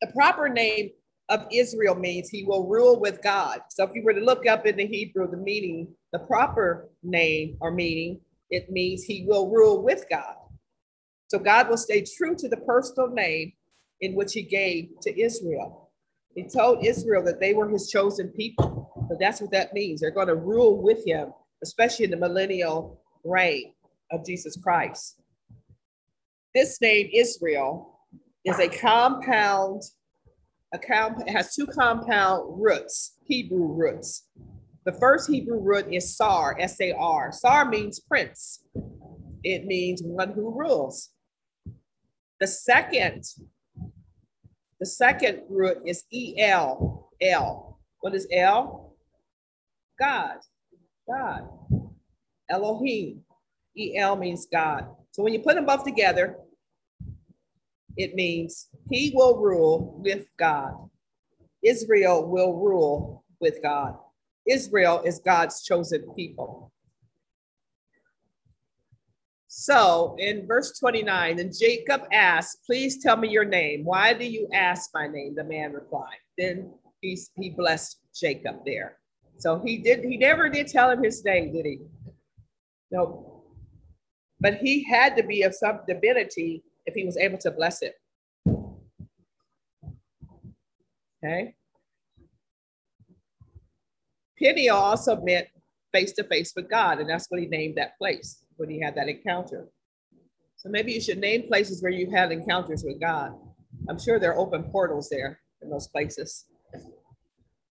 [0.00, 0.90] The proper name
[1.31, 3.61] of Israel means he will rule with God.
[3.70, 7.57] So if you were to look up in the Hebrew, the meaning, the proper name
[7.61, 8.20] or meaning,
[8.51, 10.35] it means he will rule with God.
[11.28, 13.53] So God will stay true to the personal name
[14.01, 15.91] in which he gave to Israel.
[16.35, 18.91] He told Israel that they were his chosen people.
[19.09, 20.01] So that's what that means.
[20.01, 23.72] They're going to rule with him, especially in the millennial reign
[24.11, 25.20] of Jesus Christ.
[26.55, 28.01] This name, Israel,
[28.45, 29.83] is a compound,
[30.73, 34.27] a comp, has two compound roots, Hebrew roots.
[34.85, 37.33] The first Hebrew root is Sar, S A R.
[37.33, 38.64] Sar means prince,
[39.43, 41.11] it means one who rules.
[42.41, 43.25] The second,
[44.79, 47.79] the second root is E-L, L.
[48.01, 48.97] What is L?
[49.99, 50.39] God,
[51.07, 51.49] God.
[52.49, 53.21] Elohim.
[53.77, 54.87] E-L means God.
[55.12, 56.39] So when you put them both together,
[58.03, 60.74] it means he will rule with God.
[61.62, 63.96] Israel will rule with God.
[64.46, 66.72] Israel is God's chosen people.
[69.48, 73.84] So in verse 29, then Jacob asked, Please tell me your name.
[73.84, 75.34] Why do you ask my name?
[75.34, 76.18] The man replied.
[76.38, 78.96] Then he, he blessed Jacob there.
[79.38, 81.80] So he did, he never did tell him his name, did he?
[82.90, 83.42] No.
[84.38, 87.95] But he had to be of some divinity if he was able to bless it.
[91.24, 91.55] Okay.
[94.36, 95.47] Peniel also meant
[95.93, 98.95] face to face with God, and that's what he named that place when he had
[98.97, 99.68] that encounter.
[100.57, 103.32] So maybe you should name places where you've had encounters with God.
[103.88, 106.47] I'm sure there are open portals there in those places.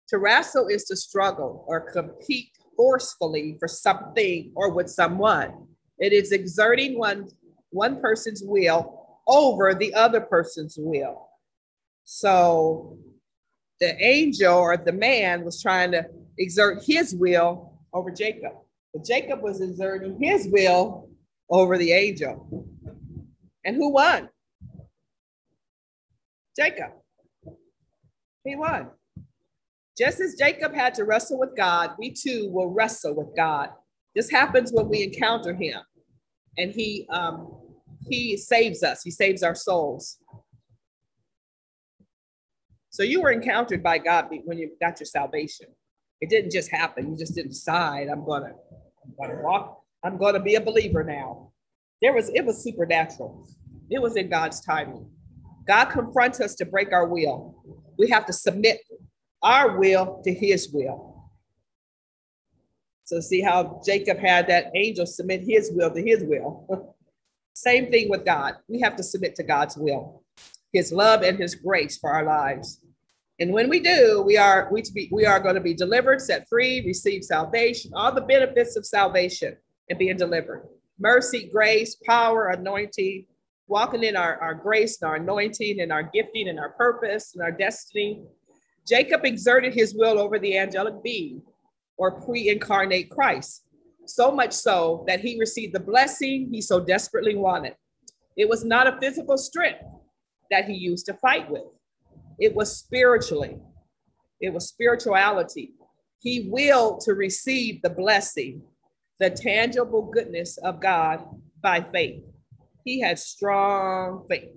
[0.09, 5.67] To wrestle is to struggle or compete forcefully for something or with someone.
[5.99, 7.29] It is exerting one,
[7.71, 8.96] one person's will
[9.27, 11.29] over the other person's will.
[12.05, 12.99] So
[13.81, 16.07] the angel or the man was trying to
[16.39, 18.53] exert his will over Jacob.
[18.93, 21.11] But Jacob was exerting his will
[21.51, 22.67] over the angel.
[23.65, 24.29] And who won?
[26.57, 26.93] Jacob.
[28.45, 28.91] He won.
[29.99, 33.71] Just as Jacob had to wrestle with God, we too will wrestle with God.
[34.15, 35.81] This happens when we encounter him
[36.57, 37.66] and he um,
[38.09, 39.03] he saves us.
[39.03, 40.19] He saves our souls.
[42.91, 45.67] So you were encountered by God when you got your salvation.
[46.21, 47.11] It didn't just happen.
[47.11, 48.55] You just didn't decide, I'm gonna
[49.05, 49.83] I'm to walk.
[50.03, 51.53] I'm to be a believer now.
[52.03, 53.49] There was, it was supernatural.
[53.91, 55.11] It was in God's timing.
[55.67, 57.57] God confronts us to break our will.
[57.99, 58.81] We have to submit
[59.43, 61.31] our will to his will.
[63.05, 66.95] So see how Jacob had that angel submit his will to his will.
[67.57, 68.57] Same thing with God.
[68.69, 70.23] We have to submit to God's will,
[70.75, 72.83] his love and his grace for our lives.
[73.41, 76.21] And when we do, we are we to be we are going to be delivered,
[76.21, 79.57] set free, receive salvation, all the benefits of salvation
[79.89, 80.69] and being delivered.
[81.01, 83.25] Mercy, grace, power, anointing,
[83.69, 87.43] walking in our, our grace and our anointing and our gifting and our purpose and
[87.43, 88.23] our destiny.
[88.87, 91.41] Jacob exerted his will over the angelic being
[91.97, 93.65] or pre-incarnate Christ,
[94.07, 97.75] so much so that he received the blessing he so desperately wanted.
[98.37, 99.83] It was not a physical strength
[100.51, 101.65] that he used to fight with.
[102.39, 103.59] It was spiritually,
[104.41, 105.73] it was spirituality.
[106.21, 108.63] He willed to receive the blessing,
[109.21, 111.25] the tangible goodness of God
[111.63, 112.23] by faith.
[112.85, 114.51] He had strong faith,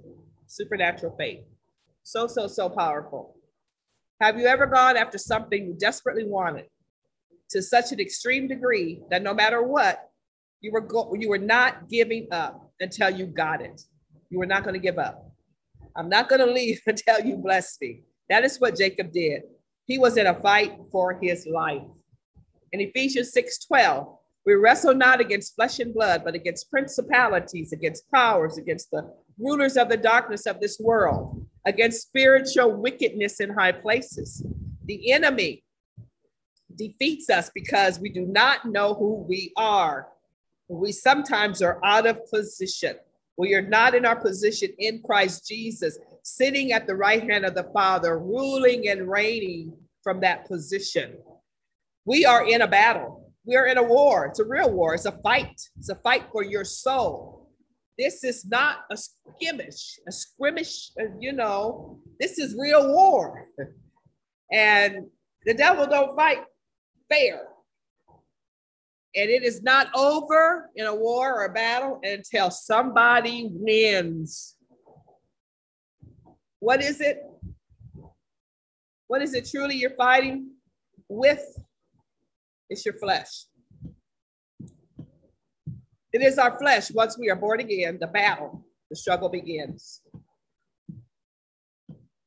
[0.48, 1.42] supernatural faith.
[2.04, 3.36] So, so, so powerful.
[4.22, 6.66] Have you ever gone after something you desperately wanted
[7.50, 10.10] to such an extreme degree that no matter what,
[10.62, 13.82] you were go- you were not giving up until you got it.
[14.30, 15.32] You were not going to give up.
[15.96, 18.04] I'm not going to leave until you bless me.
[18.30, 19.44] That is what Jacob did.
[19.86, 21.82] He was in a fight for his life.
[22.72, 24.08] In Ephesians 6 12,
[24.46, 29.78] we wrestle not against flesh and blood, but against principalities, against powers, against the rulers
[29.78, 34.46] of the darkness of this world, against spiritual wickedness in high places.
[34.86, 35.64] The enemy
[36.80, 40.08] defeats us because we do not know who we are.
[40.70, 42.96] We sometimes are out of position.
[43.38, 47.56] We are not in our position in Christ Jesus, sitting at the right hand of
[47.56, 49.74] the Father, ruling and reigning
[50.04, 51.18] from that position.
[52.06, 53.34] We are in a battle.
[53.46, 54.28] We are in a war.
[54.28, 54.94] It's a real war.
[54.94, 55.60] It's a fight.
[55.78, 57.50] It's a fight for your soul.
[57.98, 63.48] This is not a skirmish, a scrimmage, uh, you know, this is real war.
[64.52, 65.06] And
[65.46, 66.40] the devil don't fight
[67.12, 67.48] fair.
[69.16, 74.56] And it is not over in a war or a battle until somebody wins.
[76.60, 77.24] What is it?
[79.08, 80.52] What is it truly you're fighting
[81.08, 81.44] with?
[82.70, 83.46] It's your flesh.
[86.12, 86.92] It is our flesh.
[86.92, 90.02] Once we are born again, the battle, the struggle begins.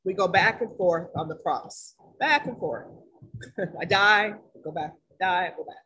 [0.05, 2.89] We go back and forth on the cross, back and forth.
[3.81, 5.77] I die, go back, die, go back.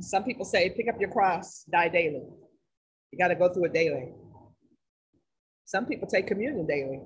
[0.00, 2.22] Some people say, pick up your cross, die daily.
[3.12, 4.12] You got to go through it daily.
[5.64, 7.00] Some people take communion daily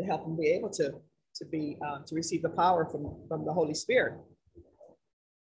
[0.00, 0.94] to help them be able to,
[1.36, 4.14] to be uh, to receive the power from, from the Holy Spirit.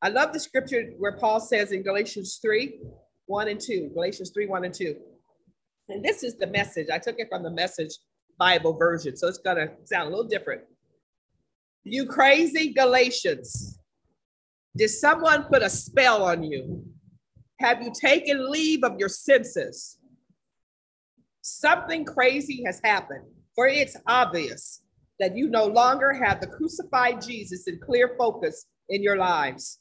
[0.03, 2.80] I love the scripture where Paul says in Galatians 3,
[3.26, 4.97] 1 and 2, Galatians 3, 1 and 2.
[5.88, 6.88] And this is the message.
[6.93, 7.97] I took it from the message
[8.38, 10.62] Bible version, so it's gonna sound a little different.
[11.84, 13.78] You crazy Galatians.
[14.76, 16.84] Did someone put a spell on you?
[17.60, 19.98] Have you taken leave of your senses?
[21.42, 24.82] Something crazy has happened, for it's obvious
[25.20, 29.78] that you no longer have the crucified Jesus in clear focus in your lives.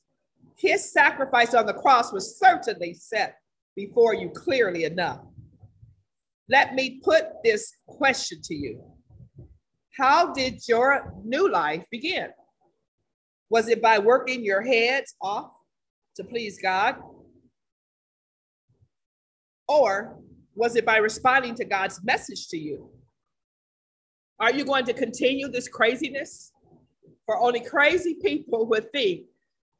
[0.57, 3.37] His sacrifice on the cross was certainly set
[3.75, 5.21] before you clearly enough.
[6.49, 8.83] Let me put this question to you
[9.97, 12.27] How did your new life begin?
[13.51, 15.51] Was it by working your heads off
[16.15, 16.95] to please God?
[19.67, 20.17] Or
[20.55, 22.89] was it by responding to God's message to you?
[24.39, 26.53] Are you going to continue this craziness?
[27.25, 29.25] For only crazy people would think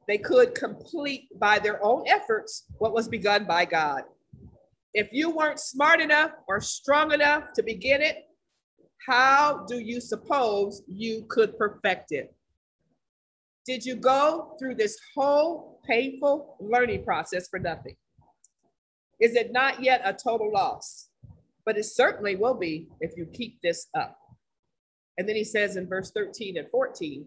[0.06, 4.02] they could complete by their own efforts what was begun by God.
[4.92, 8.18] If you weren't smart enough or strong enough to begin it,
[9.06, 12.34] how do you suppose you could perfect it?
[13.66, 17.96] Did you go through this whole painful learning process for nothing?
[19.20, 21.08] Is it not yet a total loss?
[21.64, 24.18] But it certainly will be if you keep this up.
[25.16, 27.26] And then he says in verse 13 and 14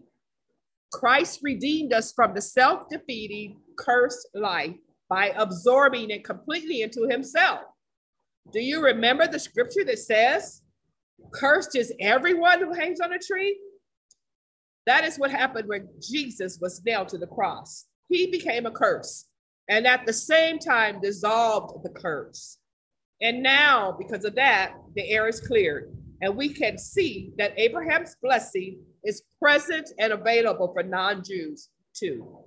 [0.92, 4.76] Christ redeemed us from the self defeating, cursed life
[5.08, 7.60] by absorbing it completely into himself.
[8.52, 10.62] Do you remember the scripture that says,
[11.32, 13.58] Cursed is everyone who hangs on a tree?
[14.86, 17.86] That is what happened when Jesus was nailed to the cross.
[18.08, 19.26] He became a curse
[19.68, 22.58] and at the same time dissolved the curse.
[23.20, 25.96] And now, because of that, the air is cleared.
[26.20, 32.38] And we can see that Abraham's blessing is present and available for non Jews too.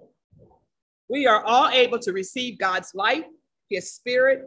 [1.10, 3.26] We are all able to receive God's life,
[3.70, 4.46] His Spirit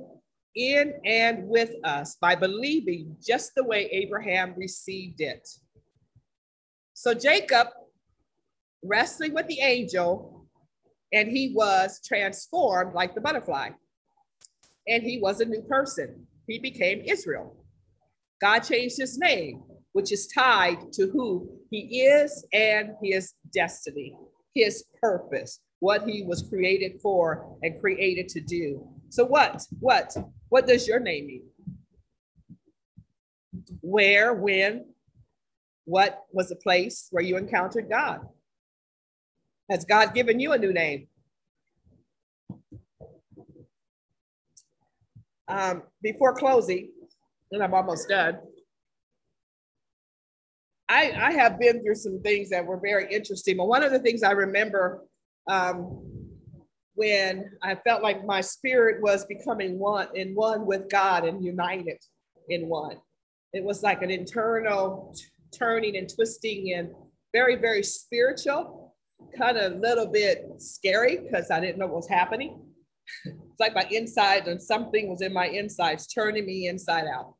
[0.54, 5.48] in and with us by believing just the way Abraham received it.
[6.94, 7.68] So Jacob
[8.82, 10.46] wrestling with the angel,
[11.12, 13.70] and he was transformed like the butterfly.
[14.88, 16.26] And he was a new person.
[16.46, 17.64] He became Israel.
[18.40, 19.62] God changed his name,
[19.92, 24.16] which is tied to who he is and his destiny,
[24.54, 28.88] his purpose, what he was created for and created to do.
[29.10, 29.62] So, what?
[29.78, 30.16] What?
[30.48, 31.44] What does your name mean?
[33.80, 34.86] Where, when,
[35.84, 38.26] what was the place where you encountered God?
[39.72, 41.06] Has God given you a new name?
[45.48, 46.90] Um, before closing,
[47.50, 48.36] and I'm almost done,
[50.90, 53.56] I, I have been through some things that were very interesting.
[53.56, 55.04] But one of the things I remember
[55.48, 56.04] um,
[56.94, 61.96] when I felt like my spirit was becoming one in one with God and united
[62.50, 62.98] in one.
[63.54, 65.16] It was like an internal
[65.50, 66.90] turning and twisting and
[67.32, 68.81] very, very spiritual
[69.36, 72.60] kind of a little bit scary because I didn't know what was happening.
[73.24, 77.34] it's like my insides and something was in my insides turning me inside out.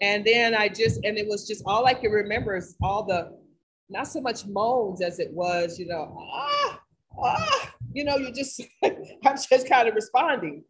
[0.00, 3.38] And then I just, and it was just all I can remember is all the,
[3.88, 6.80] not so much moans as it was, you know, ah,
[7.22, 10.64] ah, you know, you just, I'm just kind of responding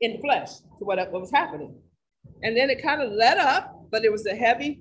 [0.00, 1.76] in flesh to what, what was happening.
[2.42, 4.80] And then it kind of let up, but it was a heavy,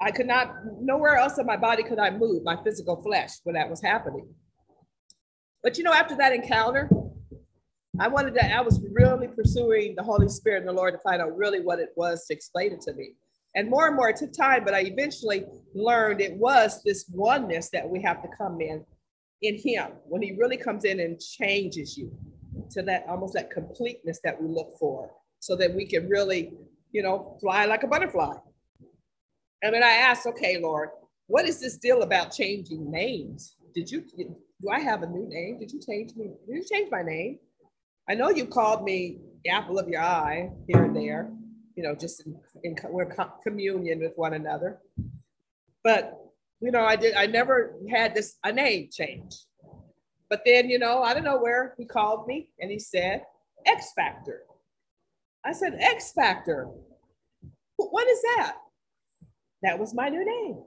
[0.00, 3.54] I could not, nowhere else in my body could I move my physical flesh when
[3.54, 4.28] that was happening.
[5.62, 6.88] But you know, after that encounter,
[7.98, 11.20] I wanted to, I was really pursuing the Holy Spirit and the Lord to find
[11.20, 13.14] out really what it was to explain it to me.
[13.54, 15.44] And more and more, it took time, but I eventually
[15.74, 18.84] learned it was this oneness that we have to come in
[19.42, 22.16] in Him when He really comes in and changes you
[22.70, 26.52] to that almost that completeness that we look for so that we can really,
[26.92, 28.34] you know, fly like a butterfly.
[29.62, 30.90] And then I asked, okay, Lord,
[31.26, 33.56] what is this deal about changing names?
[33.74, 34.04] Did you,
[34.62, 35.58] do I have a new name?
[35.58, 36.32] Did you change me?
[36.46, 37.38] Did you change my name?
[38.08, 41.30] I know you called me the apple of your eye here and there,
[41.76, 44.78] you know, just in, in we're communion with one another.
[45.82, 46.18] But,
[46.60, 49.36] you know, I did, I never had this, a name change.
[50.28, 53.24] But then, you know, I don't know where he called me and he said,
[53.66, 54.42] X Factor.
[55.44, 56.68] I said, X Factor.
[57.76, 58.56] What is that?
[59.62, 60.62] That was my new name.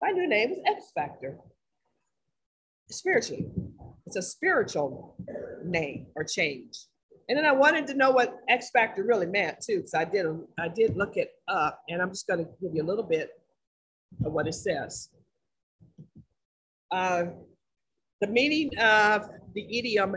[0.00, 1.38] My new name is X Factor.
[2.90, 3.46] Spiritually,
[4.06, 5.14] it's a spiritual
[5.64, 6.76] name or change.
[7.28, 10.26] And then I wanted to know what X Factor really meant too, because I did
[10.58, 13.30] I did look it up, and I'm just going to give you a little bit
[14.24, 15.08] of what it says.
[16.90, 17.26] Uh,
[18.20, 20.16] the meaning of the idiom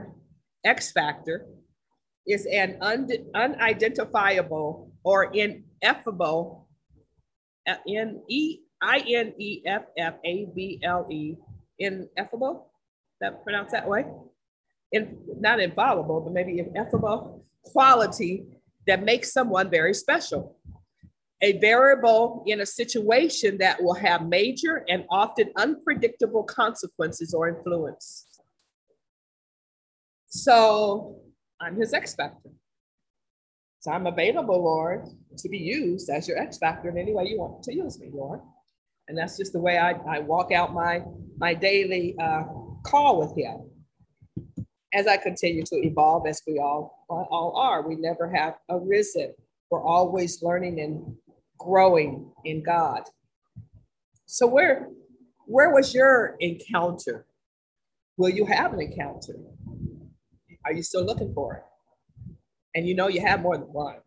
[0.66, 1.46] X Factor
[2.28, 6.68] is an un- unidentifiable or ineffable,
[7.70, 11.36] uh, N E I N E F F A B L E,
[11.80, 12.72] ineffable.
[13.22, 14.06] That pronounced that way?
[14.92, 18.46] In, not infallible, but maybe ineffable quality
[18.86, 20.58] that makes someone very special.
[21.42, 28.26] A variable in a situation that will have major and often unpredictable consequences or influence.
[30.28, 31.20] So
[31.60, 32.50] I'm his X factor.
[33.82, 35.06] So I'm available, Lord,
[35.38, 38.10] to be used as your X factor in any way you want to use me,
[38.14, 38.40] Lord.
[39.08, 41.04] And that's just the way I, I walk out my,
[41.38, 42.44] my daily uh,
[42.86, 43.70] call with him.
[44.94, 49.34] As I continue to evolve, as we all, all are, we never have arisen.
[49.72, 51.16] We're always learning and
[51.58, 53.02] growing in God.
[54.26, 54.90] So where,
[55.48, 57.26] where was your encounter?
[58.18, 59.36] Will you have an encounter?
[60.66, 61.64] Are you still looking for it?
[62.76, 63.98] And you know you have more than one.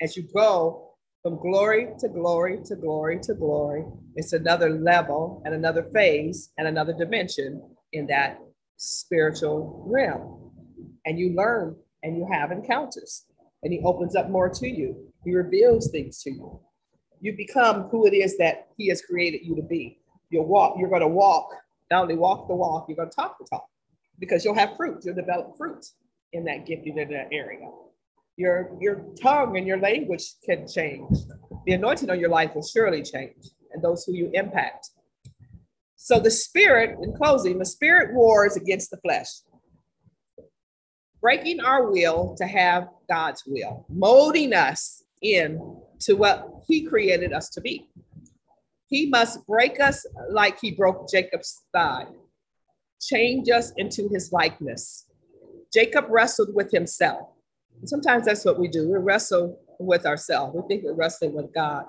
[0.00, 0.87] As you go
[1.28, 6.66] from glory to glory to glory to glory, it's another level and another phase and
[6.66, 7.62] another dimension
[7.92, 8.38] in that
[8.78, 10.50] spiritual realm.
[11.04, 13.26] And you learn and you have encounters.
[13.62, 15.12] And he opens up more to you.
[15.22, 16.60] He reveals things to you.
[17.20, 19.98] You become who it is that he has created you to be.
[20.30, 21.50] You'll walk, you're going to walk,
[21.90, 23.66] not only walk the walk, you're going to talk the talk
[24.18, 25.02] because you'll have fruit.
[25.04, 25.84] You'll develop fruit
[26.32, 27.68] in that gifting in that area.
[28.38, 31.18] Your, your tongue and your language can change.
[31.66, 34.90] The anointing on your life will surely change, and those who you impact.
[35.96, 39.28] So, the spirit, in closing, the spirit wars against the flesh,
[41.20, 45.60] breaking our will to have God's will, molding us in
[46.00, 47.90] to what He created us to be.
[48.86, 52.06] He must break us like He broke Jacob's thigh
[53.00, 55.06] change us into his likeness.
[55.72, 57.28] Jacob wrestled with himself.
[57.84, 58.88] Sometimes that's what we do.
[58.88, 60.54] We wrestle with ourselves.
[60.54, 61.84] We think we're wrestling with God.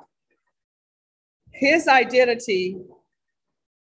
[1.52, 2.78] His identity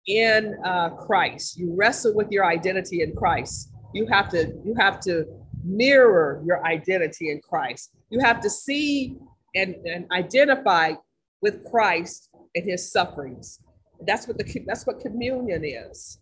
[0.08, 1.58] in uh, Christ.
[1.58, 3.72] You wrestle with your identity in Christ.
[3.94, 5.26] You have to you have to
[5.64, 7.92] mirror your identity in Christ.
[8.10, 9.18] You have to see
[9.56, 10.94] and, and identify
[11.42, 13.60] with Christ and his sufferings.
[14.06, 16.20] That's what the that's what communion is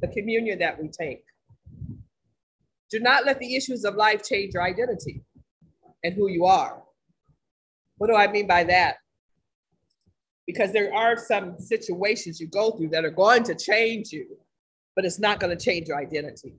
[0.00, 1.22] the communion that we take.
[2.90, 5.22] Do not let the issues of life change your identity
[6.02, 6.82] and who you are.
[7.98, 8.96] What do I mean by that?
[10.46, 14.26] Because there are some situations you go through that are going to change you,
[14.96, 16.54] but it's not going to change your identity.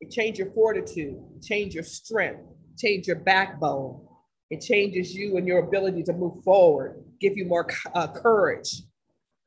[0.00, 2.42] It change your fortitude, change your strength,
[2.78, 4.06] change your backbone.
[4.50, 8.82] It changes you and your ability to move forward, give you more uh, courage,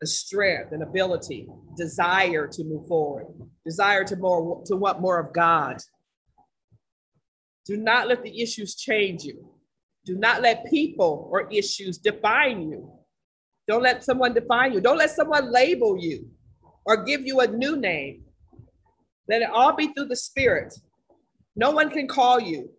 [0.02, 3.26] a strength, an ability, desire to move forward,
[3.66, 5.78] desire to more to want more of God.
[7.66, 9.50] Do not let the issues change you.
[10.06, 12.90] Do not let people or issues define you.
[13.68, 14.80] Don't let someone define you.
[14.80, 16.30] Don't let someone label you
[16.86, 18.24] or give you a new name.
[19.28, 20.74] Let it all be through the Spirit.
[21.58, 22.70] No one can call you.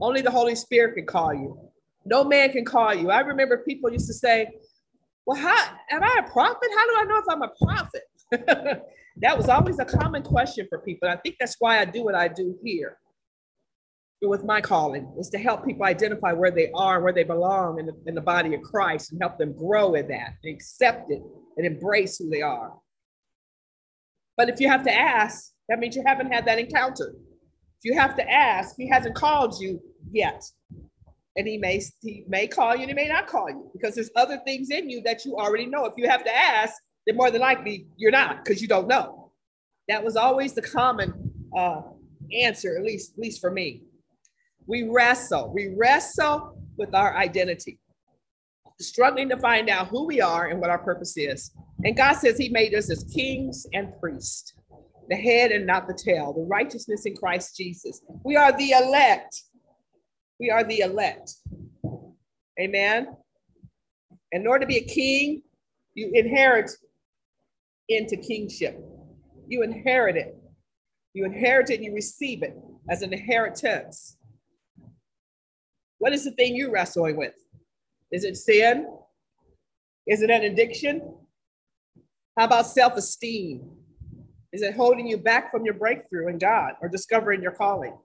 [0.00, 1.58] Only the Holy Spirit can call you.
[2.06, 3.10] No man can call you.
[3.10, 4.48] I remember people used to say,
[5.28, 6.70] well, how am I a prophet?
[6.74, 8.02] How do I know if I'm a prophet?
[9.18, 11.06] that was always a common question for people.
[11.06, 12.96] I think that's why I do what I do here
[14.22, 17.78] with my calling is to help people identify where they are, and where they belong
[17.78, 21.10] in the, in the body of Christ and help them grow in that and accept
[21.10, 21.20] it
[21.58, 22.72] and embrace who they are.
[24.38, 27.10] But if you have to ask, that means you haven't had that encounter.
[27.10, 29.78] If you have to ask, he hasn't called you
[30.10, 30.42] yet.
[31.38, 34.10] And he may he may call you and he may not call you because there's
[34.16, 35.86] other things in you that you already know.
[35.86, 36.74] If you have to ask,
[37.06, 39.32] then more than likely you're not because you don't know.
[39.88, 41.80] That was always the common uh,
[42.32, 43.84] answer, at least, at least for me.
[44.66, 45.50] We wrestle.
[45.54, 47.78] We wrestle with our identity,
[48.80, 51.50] struggling to find out who we are and what our purpose is.
[51.84, 54.52] And God says He made us as kings and priests,
[55.08, 58.02] the head and not the tail, the righteousness in Christ Jesus.
[58.24, 59.42] We are the elect.
[60.40, 61.34] We are the elect.
[62.60, 63.16] Amen.
[64.32, 65.42] In order to be a king,
[65.94, 66.70] you inherit
[67.88, 68.78] into kingship.
[69.48, 70.36] You inherit it.
[71.14, 72.56] You inherit it, you receive it
[72.88, 74.16] as an inheritance.
[75.98, 77.34] What is the thing you're wrestling with?
[78.12, 78.86] Is it sin?
[80.06, 81.14] Is it an addiction?
[82.36, 83.68] How about self esteem?
[84.52, 87.96] Is it holding you back from your breakthrough in God or discovering your calling?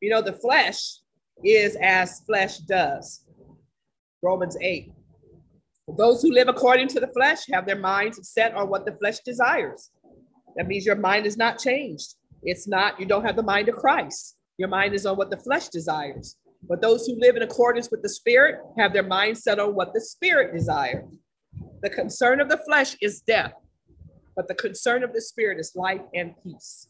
[0.00, 0.98] You know, the flesh
[1.42, 3.24] is as flesh does.
[4.22, 4.92] Romans 8.
[5.96, 9.18] Those who live according to the flesh have their minds set on what the flesh
[9.20, 9.90] desires.
[10.56, 12.14] That means your mind is not changed.
[12.42, 14.36] It's not, you don't have the mind of Christ.
[14.56, 16.36] Your mind is on what the flesh desires.
[16.66, 19.92] But those who live in accordance with the Spirit have their mind set on what
[19.92, 21.04] the Spirit desires.
[21.82, 23.52] The concern of the flesh is death,
[24.34, 26.88] but the concern of the Spirit is life and peace.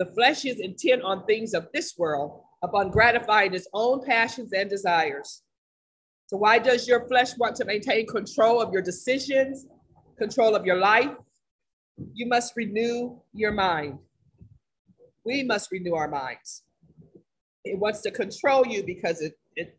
[0.00, 4.68] The flesh is intent on things of this world, upon gratifying its own passions and
[4.68, 5.42] desires.
[6.26, 9.66] So, why does your flesh want to maintain control of your decisions,
[10.18, 11.10] control of your life?
[12.14, 13.98] You must renew your mind.
[15.24, 16.62] We must renew our minds.
[17.64, 19.78] It wants to control you because it, it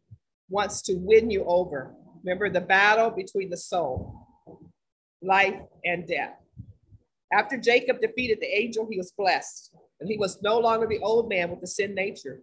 [0.49, 1.95] wants to win you over.
[2.23, 4.27] Remember the battle between the soul,
[5.21, 6.35] life, and death.
[7.33, 11.29] After Jacob defeated the angel, he was blessed, and he was no longer the old
[11.29, 12.41] man with the sin nature.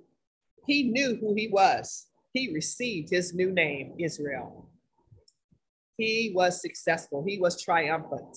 [0.69, 2.07] He knew who he was.
[2.33, 4.71] He received his new name, Israel.
[5.97, 8.37] He was successful, he was triumphant.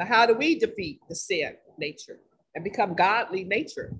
[0.00, 2.18] Now, how do we defeat the sin nature
[2.56, 3.92] and become godly nature?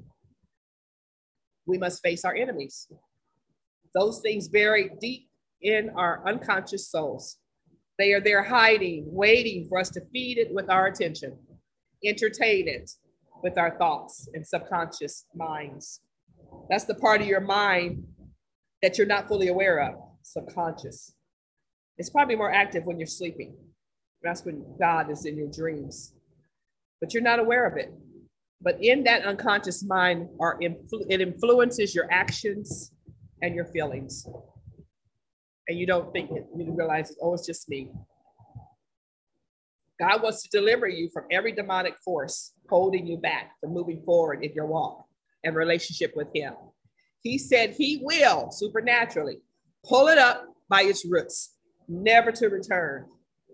[1.66, 2.88] we must face our enemies.
[3.94, 5.28] Those things buried deep
[5.60, 7.38] in our unconscious souls.
[7.98, 11.36] They are there hiding, waiting for us to feed it with our attention,
[12.04, 12.90] entertain it
[13.42, 16.00] with our thoughts and subconscious minds.
[16.68, 18.04] That's the part of your mind
[18.82, 21.14] that you're not fully aware of, subconscious.
[21.98, 23.56] It's probably more active when you're sleeping.
[24.22, 26.12] That's when God is in your dreams,
[27.00, 27.92] but you're not aware of it.
[28.60, 32.92] But in that unconscious mind, are influ- it influences your actions
[33.42, 34.26] and your feelings.
[35.68, 37.90] And you don't think it, you realize, oh, it's just me.
[40.00, 44.44] God wants to deliver you from every demonic force holding you back from moving forward
[44.44, 45.05] in your walk
[45.46, 46.52] and relationship with Him.
[47.22, 49.38] He said He will supernaturally
[49.84, 51.54] pull it up by its roots,
[51.88, 53.06] never to return.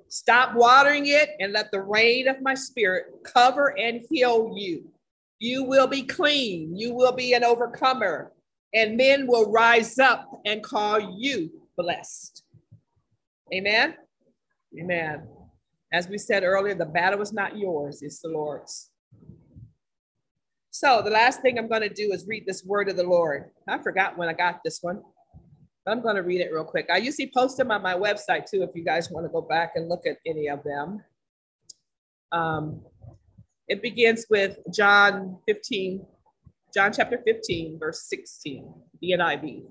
[0.08, 4.90] Stop watering it and let the rain of my spirit cover and heal you.
[5.38, 6.76] You will be clean.
[6.76, 8.32] You will be an overcomer.
[8.74, 12.44] And men will rise up and call you blessed.
[13.52, 13.96] Amen.
[14.78, 15.26] Amen.
[15.92, 18.91] As we said earlier, the battle is not yours, it's the Lord's.
[20.74, 23.50] So, the last thing I'm going to do is read this word of the Lord.
[23.68, 25.02] I forgot when I got this one,
[25.84, 26.88] but I'm going to read it real quick.
[26.90, 29.72] I usually post them on my website too, if you guys want to go back
[29.74, 31.04] and look at any of them.
[32.32, 32.80] Um,
[33.68, 36.06] it begins with John 15,
[36.72, 38.72] John chapter 15, verse 16,
[39.02, 39.64] the NIV.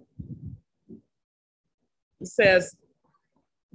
[2.19, 2.75] He says,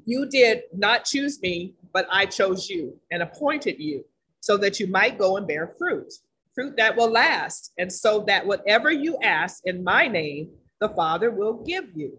[0.05, 4.05] You did not choose me, but I chose you and appointed you
[4.39, 6.13] so that you might go and bear fruit,
[6.57, 10.51] fruit that will last, and so that whatever you ask in my name,
[10.81, 12.19] the Father will give you.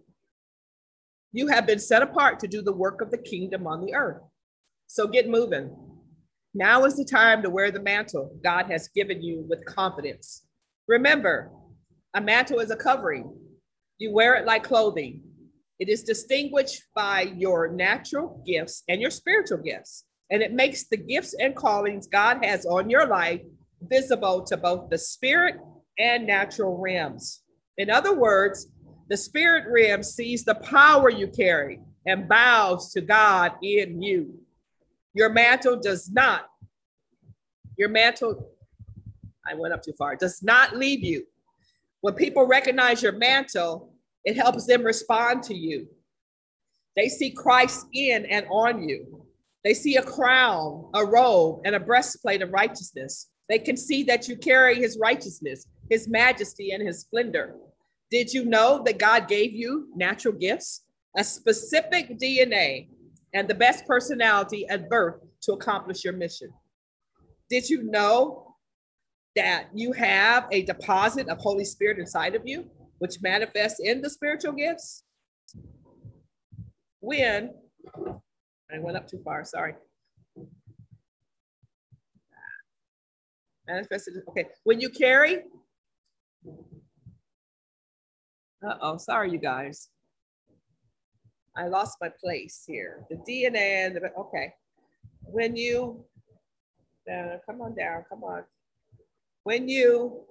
[1.34, 4.22] You have been set apart to do the work of the kingdom on the earth.
[4.86, 5.76] So get moving.
[6.54, 10.46] Now is the time to wear the mantle God has given you with confidence.
[10.88, 11.52] Remember,
[12.16, 13.36] a mantle is a covering.
[13.98, 15.24] You wear it like clothing.
[15.80, 20.98] It is distinguished by your natural gifts and your spiritual gifts, and it makes the
[20.98, 23.42] gifts and callings God has on your life
[23.82, 25.56] visible to both the spirit
[25.98, 27.44] and natural realms.
[27.78, 28.68] In other words,
[29.10, 34.40] the spirit realm sees the power you carry and bows to God in you.
[35.14, 36.48] Your mantle does not,
[37.78, 38.50] your mantle,
[39.46, 41.26] I went up too far, does not leave you.
[42.02, 43.94] When people recognize your mantle,
[44.26, 45.88] it helps them respond to you.
[46.96, 49.26] They see Christ in and on you.
[49.64, 53.30] They see a crown, a robe, and a breastplate of righteousness.
[53.50, 55.66] They can see that you carry his righteousness.
[55.90, 57.56] his majesty, and his splendor.
[58.12, 60.84] Did you know that God gave you natural gifts,
[61.16, 62.90] a specific DNA,
[63.34, 66.50] and the best personality at birth to accomplish your mission?
[67.50, 68.56] Did you know
[69.36, 72.70] that you have a deposit of Holy Spirit inside of you,
[73.00, 75.04] which manifests in the spiritual gifts?
[77.00, 77.54] When
[78.74, 79.76] I went up too far, sorry.
[83.68, 84.46] Manifested, okay.
[84.64, 85.44] When you carry,
[88.66, 89.90] uh-oh, sorry, you guys.
[91.56, 93.04] I lost my place here.
[93.10, 94.54] The DNA and the, okay.
[95.24, 96.06] When you,
[97.12, 98.44] uh, come on down, come on.
[99.44, 100.24] When you,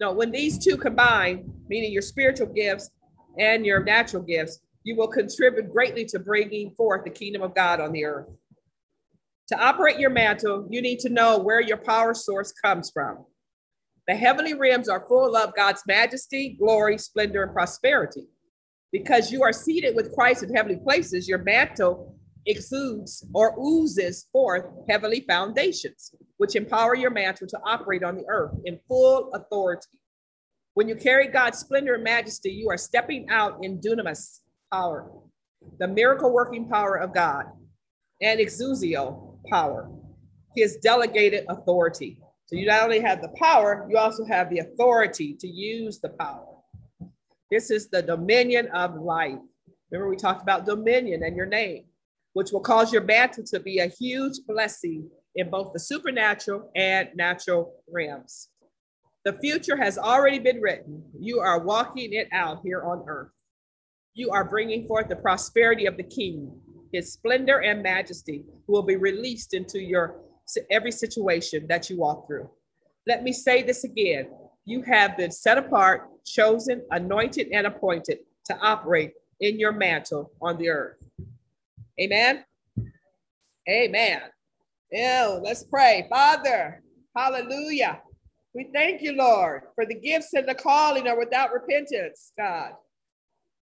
[0.00, 2.90] no, when these two combine, meaning your spiritual gifts
[3.38, 7.80] and your natural gifts, you will contribute greatly to bringing forth the kingdom of God
[7.80, 8.28] on the earth.
[9.48, 13.24] To operate your mantle, you need to know where your power source comes from.
[14.08, 18.28] The heavenly realms are full of God's majesty, glory, splendor, and prosperity.
[18.92, 22.16] Because you are seated with Christ in heavenly places, your mantle
[22.46, 28.54] exudes or oozes forth heavenly foundations, which empower your mantle to operate on the earth
[28.64, 29.98] in full authority.
[30.74, 34.40] When you carry God's splendor and majesty, you are stepping out in dunamis,
[34.72, 35.10] power,
[35.78, 37.46] the miracle working power of God,
[38.20, 39.90] and exousia power,
[40.54, 42.18] his delegated authority.
[42.46, 46.10] So you not only have the power, you also have the authority to use the
[46.10, 46.46] power.
[47.50, 49.38] This is the dominion of life.
[49.90, 51.84] Remember, we talked about dominion and your name,
[52.32, 57.08] which will cause your mantle to be a huge blessing in both the supernatural and
[57.14, 58.48] natural realms.
[59.24, 61.02] The future has already been written.
[61.18, 63.30] You are walking it out here on earth
[64.16, 66.50] you are bringing forth the prosperity of the king,
[66.92, 70.16] his splendor and majesty will be released into your
[70.70, 72.48] every situation that you walk through.
[73.06, 74.28] Let me say this again.
[74.64, 80.58] You have been set apart, chosen, anointed, and appointed to operate in your mantle on
[80.58, 80.96] the earth.
[82.00, 82.44] Amen.
[83.68, 84.22] Amen.
[84.90, 86.06] Yeah, let's pray.
[86.10, 86.82] Father,
[87.16, 88.00] hallelujah.
[88.54, 92.72] We thank you, Lord, for the gifts and the calling are without repentance, God.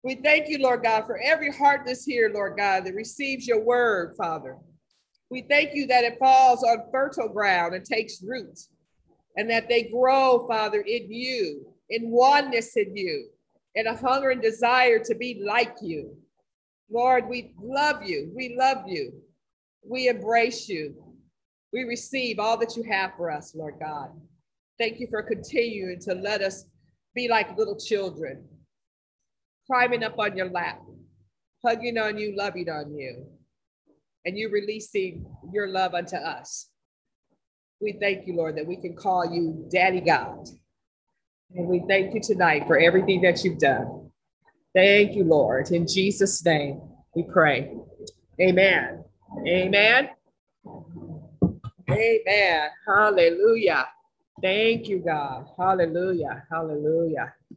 [0.03, 3.63] We thank you, Lord God, for every heart that's here, Lord God, that receives your
[3.63, 4.57] word, Father.
[5.31, 8.59] We thank you that it falls on fertile ground and takes root,
[9.37, 13.29] and that they grow, Father, in you, in oneness in you,
[13.75, 16.17] in a hunger and desire to be like you.
[16.91, 18.33] Lord, we love you.
[18.35, 19.13] We love you.
[19.87, 20.95] We embrace you.
[21.73, 24.09] We receive all that you have for us, Lord God.
[24.79, 26.65] Thank you for continuing to let us
[27.15, 28.45] be like little children
[29.71, 30.81] climbing up on your lap,
[31.65, 33.25] hugging on you, loving on you,
[34.25, 36.71] and you releasing your love unto us.
[37.81, 40.49] We thank you, Lord, that we can call you Daddy God.
[41.55, 44.11] And we thank you tonight for everything that you've done.
[44.75, 45.71] Thank you, Lord.
[45.71, 46.81] In Jesus' name,
[47.15, 47.73] we pray.
[48.41, 49.05] Amen.
[49.47, 50.11] Amen.
[51.89, 52.69] Amen.
[52.89, 53.87] Hallelujah.
[54.43, 55.47] Thank you, God.
[55.57, 56.43] Hallelujah.
[56.51, 57.35] Hallelujah.